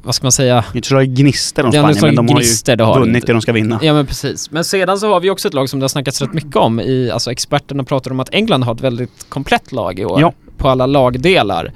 Vad 0.02 0.14
ska 0.14 0.24
man 0.24 0.32
säga? 0.32 0.64
Inte 0.74 0.88
slagit 0.88 1.10
gnistor 1.10 1.64
om 1.64 1.70
Det 1.70 1.78
Spanien, 1.78 1.98
men 2.02 2.14
de 2.14 2.28
har 2.28 2.40
ju 2.40 2.46
gnister, 2.46 2.76
det 2.76 2.84
har 2.84 2.94
det 2.94 3.00
vunnit 3.00 3.14
inte. 3.16 3.26
det 3.26 3.32
de 3.32 3.42
ska 3.42 3.52
vinna. 3.52 3.78
Ja 3.82 3.92
men 3.94 4.06
precis. 4.06 4.50
Men 4.50 4.64
sedan 4.64 4.98
så 4.98 5.12
har 5.12 5.20
vi 5.20 5.30
också 5.30 5.48
ett 5.48 5.54
lag 5.54 5.68
som 5.68 5.80
det 5.80 5.84
har 5.84 5.88
snackats 5.88 6.20
rätt 6.20 6.32
mycket 6.32 6.56
om 6.56 6.80
i, 6.80 7.10
alltså 7.10 7.32
experterna 7.32 7.84
pratar 7.84 8.10
om 8.10 8.20
att 8.20 8.34
England 8.34 8.62
har 8.62 8.74
ett 8.74 8.80
väldigt 8.80 9.26
komplett 9.28 9.72
lag 9.72 9.98
i 9.98 10.04
år. 10.04 10.20
Ja. 10.20 10.32
På 10.56 10.68
alla 10.68 10.86
lagdelar. 10.86 11.72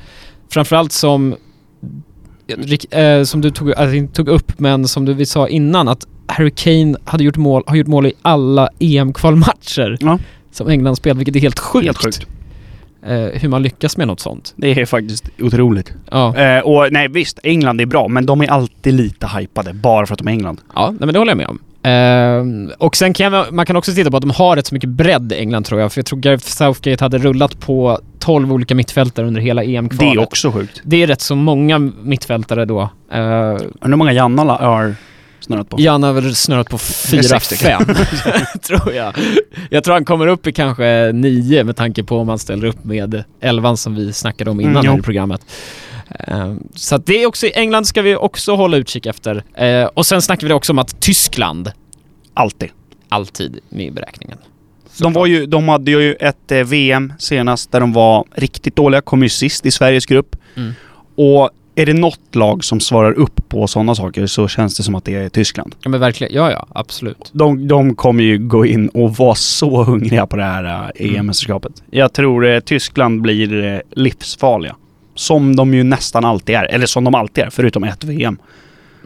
Framförallt 0.49 0.93
som, 0.93 1.37
eh, 2.91 3.23
som 3.23 3.41
du 3.41 3.51
tog, 3.51 3.73
alltså 3.73 4.07
tog 4.13 4.29
upp, 4.29 4.59
men 4.59 4.89
som 4.89 5.05
du 5.05 5.15
vi 5.15 5.27
sa 5.27 5.49
innan 5.49 5.89
att 5.89 6.07
Harry 6.27 6.51
Kane 6.51 6.97
hade 7.05 7.25
gjort 7.25 7.37
mål, 7.37 7.63
har 7.67 7.77
gjort 7.77 7.87
mål 7.87 8.07
i 8.07 8.13
alla 8.23 8.69
EM-kvalmatcher 8.79 9.97
Ja. 10.01 10.19
som 10.53 10.69
England 10.69 10.97
spelat, 10.97 11.19
vilket 11.19 11.37
är 11.37 11.41
helt 11.41 11.59
sjukt. 11.59 11.87
Helt 11.87 11.99
sjukt. 12.05 12.27
Eh, 13.07 13.41
hur 13.41 13.49
man 13.49 13.63
lyckas 13.63 13.97
med 13.97 14.07
något 14.07 14.21
sånt. 14.21 14.53
Det 14.57 14.81
är 14.81 14.87
faktiskt 14.87 15.29
otroligt. 15.41 15.93
Ja, 16.11 16.37
Eh, 16.37 16.61
och 16.61 16.93
nej 16.93 17.09
visst, 17.09 17.39
England 17.43 17.81
är 17.81 17.87
bra, 17.87 18.09
men 18.09 18.27
de 18.27 18.41
är 18.41 18.49
alltid 18.51 18.95
lite 18.95 19.27
hypade 19.27 19.73
bara 19.73 20.07
för 20.07 20.13
att 20.15 20.19
de 20.19 20.29
är 20.29 20.33
England. 20.33 20.61
ja 20.75 20.87
nej, 20.91 20.97
men 21.01 21.13
det 21.13 21.19
håller 21.19 21.31
jag 21.31 21.37
med 21.37 21.47
om. 21.47 21.59
Eh, 21.83 22.75
och 22.79 22.97
sen 22.97 23.15
kan 23.15 23.33
jag, 23.33 23.53
man 23.53 23.67
kan 23.67 23.77
också 23.77 23.93
titta 23.93 24.11
på 24.11 24.17
att 24.17 24.21
de 24.23 24.31
har 24.31 24.57
rätt 24.57 24.67
så 24.67 24.75
mycket 24.75 24.91
bredd 24.91 25.33
i 25.33 25.37
England 25.39 25.65
tror 25.65 25.81
jag, 25.81 25.93
för 25.93 25.99
jag 25.99 26.07
tror 26.07 26.19
Gareth 26.19 26.45
Southgate 26.47 27.05
hade 27.05 27.19
rullat 27.19 27.61
på 27.61 27.99
12 28.19 28.53
olika 28.53 28.75
mittfältare 28.75 29.27
under 29.27 29.41
hela 29.41 29.63
Det 29.63 29.77
EM-kvalet. 29.77 30.15
är 30.15 30.23
också 30.23 30.51
sjukt. 30.53 30.81
Det 30.85 31.03
är 31.03 31.07
rätt 31.07 31.21
så 31.21 31.35
många 31.37 31.79
mittfältare 32.03 32.65
då. 32.65 32.81
Uh, 32.81 32.89
Undrar 33.11 33.89
hur 33.89 33.97
många 33.97 34.13
Janna 34.13 34.43
har 34.43 34.95
snurrat 35.45 35.69
på? 35.69 35.81
Jan 35.81 36.03
har 36.03 36.13
väl 36.13 36.35
snurrat 36.35 36.71
på 36.71 36.79
sex 36.79 37.27
stycken. 37.45 37.81
4-5, 37.81 38.59
tror 38.63 38.93
jag. 38.95 39.15
Jag 39.71 39.85
tror 39.85 39.95
han 39.95 40.05
kommer 40.05 40.27
upp 40.27 40.47
i 40.47 40.53
kanske 40.53 41.11
9 41.15 41.65
med 41.65 41.77
tanke 41.77 42.05
på 42.05 42.19
om 42.19 42.29
han 42.29 42.39
ställer 42.39 42.67
upp 42.67 42.85
med 42.85 43.25
11 43.41 43.77
som 43.77 43.95
vi 43.95 44.13
snackade 44.13 44.51
om 44.51 44.61
innan 44.61 44.87
Mm, 44.87 44.99
i 44.99 45.03
programmet. 45.03 45.41
Eh, 46.29 46.55
så 46.75 46.95
att 46.95 47.07
det 47.07 47.23
är 47.23 47.27
också, 47.27 47.47
England 47.47 47.85
ska 47.85 48.03
vi 48.03 48.17
också 48.17 48.55
hålla 48.55 48.77
utkik 48.77 49.07
efter. 49.07 49.45
Eh, 49.55 49.85
och 49.85 50.07
sen 50.07 50.23
snackar 50.23 50.47
vi 50.47 50.53
också 50.53 50.73
om 50.73 50.79
att 50.79 51.01
Tyskland 51.01 51.71
Alltid. 52.35 52.69
alltid 53.09 53.59
med 53.69 53.87
i 53.87 53.91
beräkningen. 53.91 54.39
De, 54.99 55.13
var 55.13 55.27
ju, 55.27 55.47
de 55.47 55.69
hade 55.69 55.91
ju 55.91 56.15
ett 56.15 56.53
eh, 56.53 56.59
VM 56.59 57.13
senast 57.19 57.73
där 57.73 57.81
de 57.81 57.93
var 57.93 58.25
riktigt 58.35 58.77
dåliga, 58.77 59.01
kom 59.01 59.23
ju 59.23 59.29
sist 59.29 59.67
i 59.67 59.71
Sveriges 59.71 60.07
grupp. 60.07 60.37
Mm. 60.57 60.73
Och 61.17 61.51
är 61.75 61.87
det 61.87 61.93
något 61.93 62.35
lag 62.35 62.65
som 62.65 62.81
svarar 62.81 63.13
upp 63.13 63.49
på 63.49 63.67
sådana 63.67 63.95
saker 63.95 64.27
så 64.27 64.49
känns 64.49 64.77
det 64.77 64.83
som 64.83 64.95
att 64.95 65.05
det 65.05 65.15
är 65.15 65.29
Tyskland. 65.29 65.75
Ja 65.83 65.91
men 65.91 66.01
verkligen, 66.01 66.35
ja 66.35 66.51
ja, 66.51 66.67
absolut. 66.73 67.31
De, 67.33 67.69
de 67.69 67.95
kommer 67.95 68.23
ju 68.25 68.39
gå 68.39 68.67
in 68.67 68.89
och 68.89 69.17
vara 69.17 69.35
så 69.35 69.83
hungriga 69.83 70.27
på 70.27 70.37
det 70.37 70.45
här 70.45 70.65
eh, 70.65 71.05
Mm. 71.07 71.17
EM-mästerskapet. 71.17 71.83
Jag 71.91 72.13
tror 72.13 72.47
eh, 72.47 72.61
Tyskland 72.61 73.21
blir 73.23 73.65
eh, 73.65 73.79
livsfarliga. 73.91 74.77
Som 75.15 75.57
de 75.57 75.75
ju 75.75 75.83
nästan 75.83 76.25
alltid 76.25 76.55
är. 76.57 76.65
Eller 76.65 76.87
som 76.87 77.05
de 77.05 77.15
alltid 77.15 77.45
är, 77.45 77.51
förutom 77.51 77.85
ett 77.85 78.05
VM. 78.05 78.39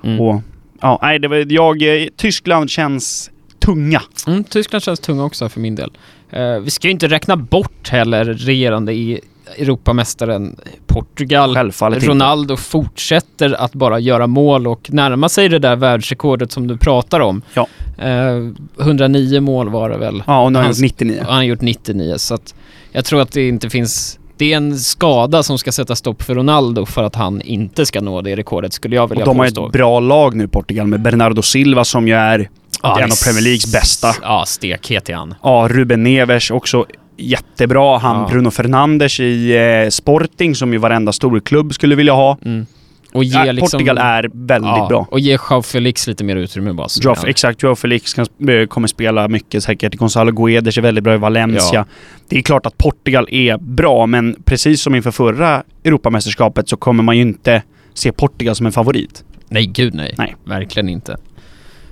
Mm. 0.05 0.21
Och, 0.21 0.41
ja, 0.81 0.99
nej, 1.03 1.19
det 1.19 1.29
var, 1.29 1.53
jag, 1.53 1.83
eh, 2.03 2.09
Tyskland 2.17 2.71
känns 2.71 3.31
tunga. 3.59 4.03
Mm, 4.27 4.45
Tyskland 4.45 4.83
känns 4.83 5.01
tunga 5.01 5.25
också 5.25 5.49
för 5.49 5.61
min 5.61 5.75
del. 5.75 5.91
Eh, 6.31 6.59
vi 6.59 6.71
ska 6.71 6.89
ju 6.89 6.93
inte 6.93 7.09
räkna 7.09 7.37
bort 7.37 7.89
heller 7.89 8.25
regerande 8.25 8.93
i 8.93 9.21
Europamästaren 9.59 10.57
Portugal. 10.87 11.55
Självfallet 11.55 11.97
inte. 11.97 12.09
Ronaldo 12.11 12.57
fortsätter 12.57 13.61
att 13.61 13.73
bara 13.75 13.99
göra 13.99 14.27
mål 14.27 14.67
och 14.67 14.93
närma 14.93 15.29
sig 15.29 15.49
det 15.49 15.59
där 15.59 15.77
världsrekordet 15.77 16.53
som 16.53 16.67
du 16.67 16.77
pratar 16.77 17.21
om. 17.21 17.43
Ja. 17.55 17.67
Eh, 17.99 18.49
109 18.81 19.41
mål 19.41 19.69
var 19.69 19.91
det 19.91 19.97
väl. 19.99 20.23
Ja, 20.27 20.43
och 20.43 20.53
nu 20.53 20.59
har 20.59 20.63
han 20.65 20.71
gjort 20.73 20.81
99. 20.81 21.19
Och 21.21 21.27
han 21.27 21.37
har 21.37 21.43
gjort 21.43 21.61
99 21.61 22.15
så 22.19 22.35
att 22.35 22.55
jag 22.93 23.05
tror 23.05 23.21
att 23.21 23.33
det 23.33 23.49
inte 23.49 23.71
finns 23.71 24.19
det 24.37 24.53
är 24.53 24.57
en 24.57 24.79
skada 24.79 25.43
som 25.43 25.59
ska 25.59 25.73
sätta 25.73 25.97
stopp 25.97 26.23
för 26.23 26.35
Ronaldo 26.35 26.87
för 26.87 27.05
att 27.05 27.15
han 27.15 27.41
inte 27.41 27.87
ska 27.87 28.01
nå 28.01 28.21
det 28.21 28.37
rekordet 28.37 28.73
skulle 28.73 28.97
jag 28.97 29.09
vilja 29.09 29.25
Och 29.25 29.29
de 29.31 29.39
har 29.39 29.47
påstå. 29.47 29.67
ett 29.67 29.73
bra 29.73 30.01
lag 30.01 30.35
nu 30.37 30.49
Portugal 30.49 30.87
med 30.87 31.01
Bernardo 31.03 31.43
Silva 31.43 31.85
som 31.85 32.09
ju 32.09 32.15
är 32.15 32.49
Ja, 32.83 33.01
en 33.01 33.13
av 33.13 33.25
Premier 33.25 33.43
Leagues 33.43 33.73
bästa. 33.73 34.15
Ja, 34.23 34.45
stekhet 34.47 35.09
är 35.09 35.15
han. 35.15 35.35
Ja, 35.43 35.67
Ruben 35.71 36.03
Neves 36.03 36.51
också 36.51 36.87
jättebra. 37.19 37.99
Han 37.99 38.17
Ja. 38.17 38.29
Bruno 38.31 38.51
Fernandes 38.51 39.21
i 39.21 39.57
eh, 39.57 39.89
Sporting 39.91 40.55
som 40.55 40.73
ju 40.73 40.79
varenda 40.79 41.13
storklubb 41.13 41.75
skulle 41.75 41.95
vilja 41.95 42.13
ha. 42.13 42.39
Mm. 42.45 42.67
Och 43.13 43.25
ge 43.25 43.47
Ja, 43.47 43.53
liksom, 43.53 43.71
Portugal 43.71 43.99
är 43.99 44.31
väldigt 44.33 44.69
ja, 44.69 44.87
bra. 44.89 45.07
Och 45.11 45.21
ge 45.21 45.39
Joao 45.51 45.63
Felix 45.63 46.07
lite 46.07 46.25
mer 46.25 46.37
utrymme 46.37 46.73
bara. 46.73 46.89
Joao, 47.03 47.17
exakt, 47.27 47.63
Joao 47.63 47.75
Felix 47.75 48.15
kan, 48.15 48.27
eh, 48.49 48.67
kommer 48.67 48.89
spela 48.89 49.29
mycket 49.29 49.63
säkert. 49.63 49.95
Gonzalo 49.95 50.33
Guedes 50.33 50.79
är 50.79 50.83
väldigt 50.83 51.05
bra 51.05 51.15
i 51.15 51.19
Valencia. 51.19 51.61
Ja. 51.73 51.85
Det 52.29 52.39
är 52.39 52.43
klart 52.43 52.67
att 52.67 52.79
Portugal 52.79 53.29
är 53.31 53.59
bra, 53.59 54.07
men 54.07 54.37
precis 54.45 54.83
som 54.83 54.95
inför 54.95 55.11
förra 55.11 55.63
Europamästerskapet 55.85 56.69
så 56.69 56.77
kommer 56.77 57.03
man 57.03 57.17
ju 57.17 57.23
inte 57.23 57.63
se 57.95 58.13
Portugal 58.13 58.55
som 58.55 58.67
en 58.67 58.73
favorit. 58.73 59.25
Nej, 59.49 59.67
gud 59.67 59.95
nej. 59.95 60.15
Nej. 60.19 60.37
Verkligen 60.45 60.89
inte. 60.89 61.17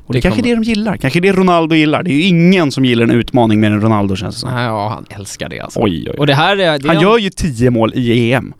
Och 0.07 0.13
det, 0.13 0.19
Det 0.19 0.23
kanske 0.23 0.41
är 0.41 0.43
kommer- 0.43 0.57
det 0.57 0.61
de 0.63 0.69
gillar. 0.71 0.97
Kanske 0.97 1.21
det 1.21 1.33
Ronaldo 1.33 1.75
gillar. 1.75 2.03
Det 2.03 2.11
är 2.11 2.15
ju 2.15 2.23
ingen 2.23 2.73
som 2.73 2.85
gillar 2.85 3.05
en 3.05 3.11
utmaning 3.11 3.61
mer 3.61 3.71
än 3.71 3.81
Ronaldo 3.81 4.17
känns 4.17 4.35
det 4.35 4.41
som. 4.41 4.51
Nej, 4.55 4.65
Ja, 4.65 4.89
han 4.89 5.07
älskar 5.21 5.49
det 5.49 5.61
alltså. 5.61 5.81
Oj, 5.83 5.93
oj, 5.93 6.11
oj. 6.11 6.19
Och 6.19 6.27
det 6.27 6.35
här 6.35 6.57
är... 6.57 6.79
Det 6.79 6.89
Han 6.89 7.01
gör 7.03 7.19
ju 7.19 7.31
10 7.31 7.71
mål 7.71 7.93
i 7.95 8.33
EM. 8.33 8.55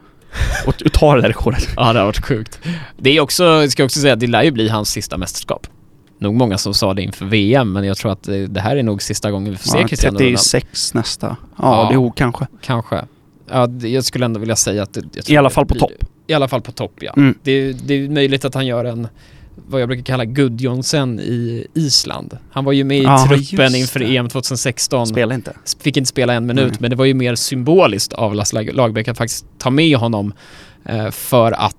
Och 0.67 0.77
tar 0.93 1.17
det 1.17 1.23
där 1.23 1.29
rekordet. 1.29 1.69
Ja, 1.77 1.93
det 1.93 1.99
har 1.99 2.07
varit 2.07 2.25
sjukt. 2.25 2.59
Det 2.99 3.17
är 3.17 3.21
också, 3.21 3.45
jag 3.45 3.71
ska 3.71 3.85
också 3.85 4.01
säga, 4.01 4.17
det 4.17 4.27
lär 4.27 4.43
ju 4.43 4.51
bli 4.51 4.69
hans 4.69 4.91
sista 4.91 5.17
mästerskap. 5.19 5.67
Nog 6.19 6.35
många 6.35 6.59
som 6.59 6.75
sa 6.75 6.95
det 6.95 7.03
inför 7.03 7.25
VM, 7.27 7.73
men 7.73 7.85
jag 7.85 7.97
tror 7.97 8.13
att 8.13 8.23
det, 8.23 8.47
det 8.47 8.61
här 8.61 8.77
är 8.77 8.83
nog 8.83 9.03
sista 9.03 9.31
gången 9.31 9.51
vi 9.53 9.59
får 9.59 9.69
se 9.69 9.79
Ja, 9.81 9.89
Cristiano 9.89 10.19
Ronaldo. 10.19 10.37
36 10.37 10.95
nästa. 10.95 11.27
Ja, 11.27 11.37
Ja. 11.59 11.89
det 11.89 12.07
är 12.07 12.13
kanske. 12.17 12.47
Kanske. 12.63 13.01
Ja, 13.51 13.67
det, 13.67 13.89
jag 13.89 14.05
skulle 14.05 14.25
ändå 14.25 14.41
vilja 14.41 14.57
säga 14.57 14.83
att 14.83 14.93
det, 14.95 15.03
jag 15.15 15.31
I 15.31 15.37
alla 15.37 15.51
fall 15.51 15.67
på 15.67 15.75
blir- 15.75 15.81
topp. 15.81 15.93
I 16.27 16.35
alla 16.35 16.49
fall 16.49 16.61
på 16.63 16.73
topp, 16.73 16.93
ja. 17.01 17.13
Mm. 17.17 17.35
Det, 17.43 17.73
det 17.73 17.95
är 17.95 18.09
möjligt 18.09 18.45
att 18.45 18.55
han 18.55 18.67
gör 18.67 18.85
en, 18.85 19.09
vad 19.69 19.81
jag 19.81 19.89
brukar 19.89 20.05
kalla 20.05 20.25
Gudjonsen 20.25 21.21
i 21.21 21.67
Island. 21.75 22.39
Han 22.51 22.65
var 22.65 22.73
ju 22.73 22.85
med 22.85 22.99
i 22.99 23.03
Ja, 23.03 23.27
truppen 23.29 23.75
inför 23.75 24.01
det. 24.01 24.17
EM 24.17 24.29
2016. 24.29 25.07
Spela 25.07 25.35
inte. 25.35 25.57
Fick 25.81 25.97
inte 25.97 26.09
spela 26.09 26.33
en 26.35 26.47
minut, 26.47 26.71
Nej. 26.71 26.77
men 26.81 26.91
det 26.91 26.97
var 26.97 27.05
ju 27.05 27.15
mer 27.15 27.35
symboliskt 27.35 28.13
av 28.13 28.35
Lasse 28.35 28.55
Lag- 28.55 28.75
Lagerbäck 28.75 29.09
att 29.09 29.19
faktiskt 29.19 29.47
ta 29.59 29.71
med 29.71 29.97
honom 29.97 30.33
eh, 30.85 31.11
för 31.11 31.53
att 31.53 31.77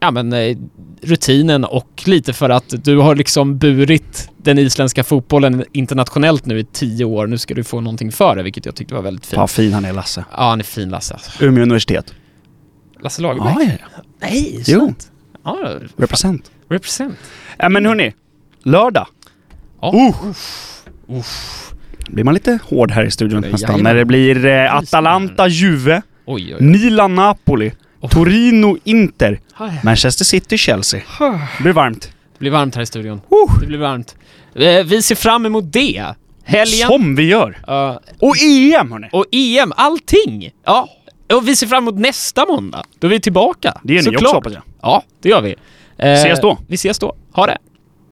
Ja 0.00 0.10
men 0.10 0.32
eh, 0.32 0.56
rutinen 1.02 1.64
och 1.64 2.02
lite 2.06 2.32
för 2.32 2.50
att 2.50 2.84
du 2.84 2.96
har 2.98 3.14
liksom 3.16 3.58
burit 3.58 4.30
den 4.36 4.58
isländska 4.58 5.04
fotbollen 5.04 5.64
internationellt 5.72 6.46
nu 6.46 6.58
i 6.58 6.64
tio 6.64 7.04
år. 7.04 7.26
Nu 7.26 7.38
ska 7.38 7.54
du 7.54 7.64
få 7.64 7.80
någonting 7.80 8.12
för 8.12 8.36
det, 8.36 8.42
vilket 8.42 8.66
jag 8.66 8.74
tyckte 8.74 8.94
var 8.94 9.02
väldigt 9.02 9.26
fint. 9.26 9.38
Vad 9.38 9.50
fin 9.50 9.72
han 9.72 9.84
är 9.84 9.92
Lasse. 9.92 10.24
Ja, 10.30 10.48
han 10.48 10.60
är 10.60 10.64
fin 10.64 10.88
Lasse. 10.90 11.18
Umeå 11.40 11.62
universitet. 11.62 12.14
Lasse 13.00 13.22
Lagerbäck? 13.22 13.52
Ja, 13.56 13.62
ja, 13.62 13.70
ja. 13.96 14.02
Nej, 14.20 14.62
Jo. 14.66 14.78
sant. 14.80 15.10
Ja, 15.44 15.78
Represent. 15.96 16.50
Represent. 16.70 17.14
Ja 17.58 17.68
men 17.68 17.86
hörni. 17.86 18.12
Lördag. 18.62 19.06
Ja. 19.80 19.92
Uh. 21.08 21.22
Blir 22.08 22.24
man 22.24 22.34
lite 22.34 22.58
hård 22.68 22.90
här 22.90 23.04
i 23.04 23.10
studion 23.10 23.40
nästan. 23.40 23.60
jajamän. 23.60 23.82
När 23.82 23.94
det 23.94 24.04
blir 24.04 24.46
eh, 24.46 24.74
Atalanta, 24.76 25.48
Juve, 25.48 26.02
Oj, 26.26 26.44
oj, 26.44 26.54
oj. 26.54 26.62
Milan, 26.66 27.14
Napoli, 27.14 27.72
Oh. 28.00 28.10
Torino, 28.10 28.78
Inter, 28.84 29.40
Aj. 29.54 29.80
Manchester 29.84 30.24
City, 30.24 30.58
Chelsea. 30.58 31.00
Det 31.56 31.62
blir 31.62 31.72
varmt. 31.72 32.00
Det 32.32 32.38
blir 32.38 32.50
varmt 32.50 32.74
här 32.74 32.82
i 32.82 32.86
studion. 32.86 33.14
Uh. 33.32 33.60
Det 33.60 33.66
blir 33.66 33.78
varmt. 33.78 34.16
Eh, 34.54 34.84
Vi 34.84 35.02
ser 35.02 35.14
fram 35.14 35.46
emot 35.46 35.72
det. 35.72 36.04
Helgen. 36.44 36.88
Som 36.88 37.16
vi 37.16 37.22
gör. 37.22 37.58
Ja, 37.66 38.00
Och 38.18 38.36
EM 38.42 38.92
hörni. 38.92 39.08
och 39.12 39.24
EM, 39.32 39.72
allting! 39.76 40.50
Ja, 40.64 40.88
och 41.32 41.48
vi 41.48 41.56
ser 41.56 41.66
fram 41.66 41.84
emot 41.88 42.00
nästa 42.00 42.46
måndag. 42.46 42.82
Då 42.98 43.06
är 43.06 43.10
vi 43.10 43.20
tillbaka. 43.20 43.80
Det 43.82 43.92
gör 43.92 44.00
ni 44.00 44.04
Såklart. 44.04 44.22
också 44.22 44.34
hoppas 44.34 44.52
jag. 44.52 44.62
Ja, 44.82 45.02
det 45.22 45.28
gör 45.28 45.40
vi. 45.42 45.54
Eh, 45.98 46.12
Ses 46.12 46.40
då. 46.40 46.50
Eh, 46.50 46.56
vi 46.66 46.74
ses 46.74 46.98
då. 46.98 47.14
Ha 47.32 47.46
det! 47.46 47.58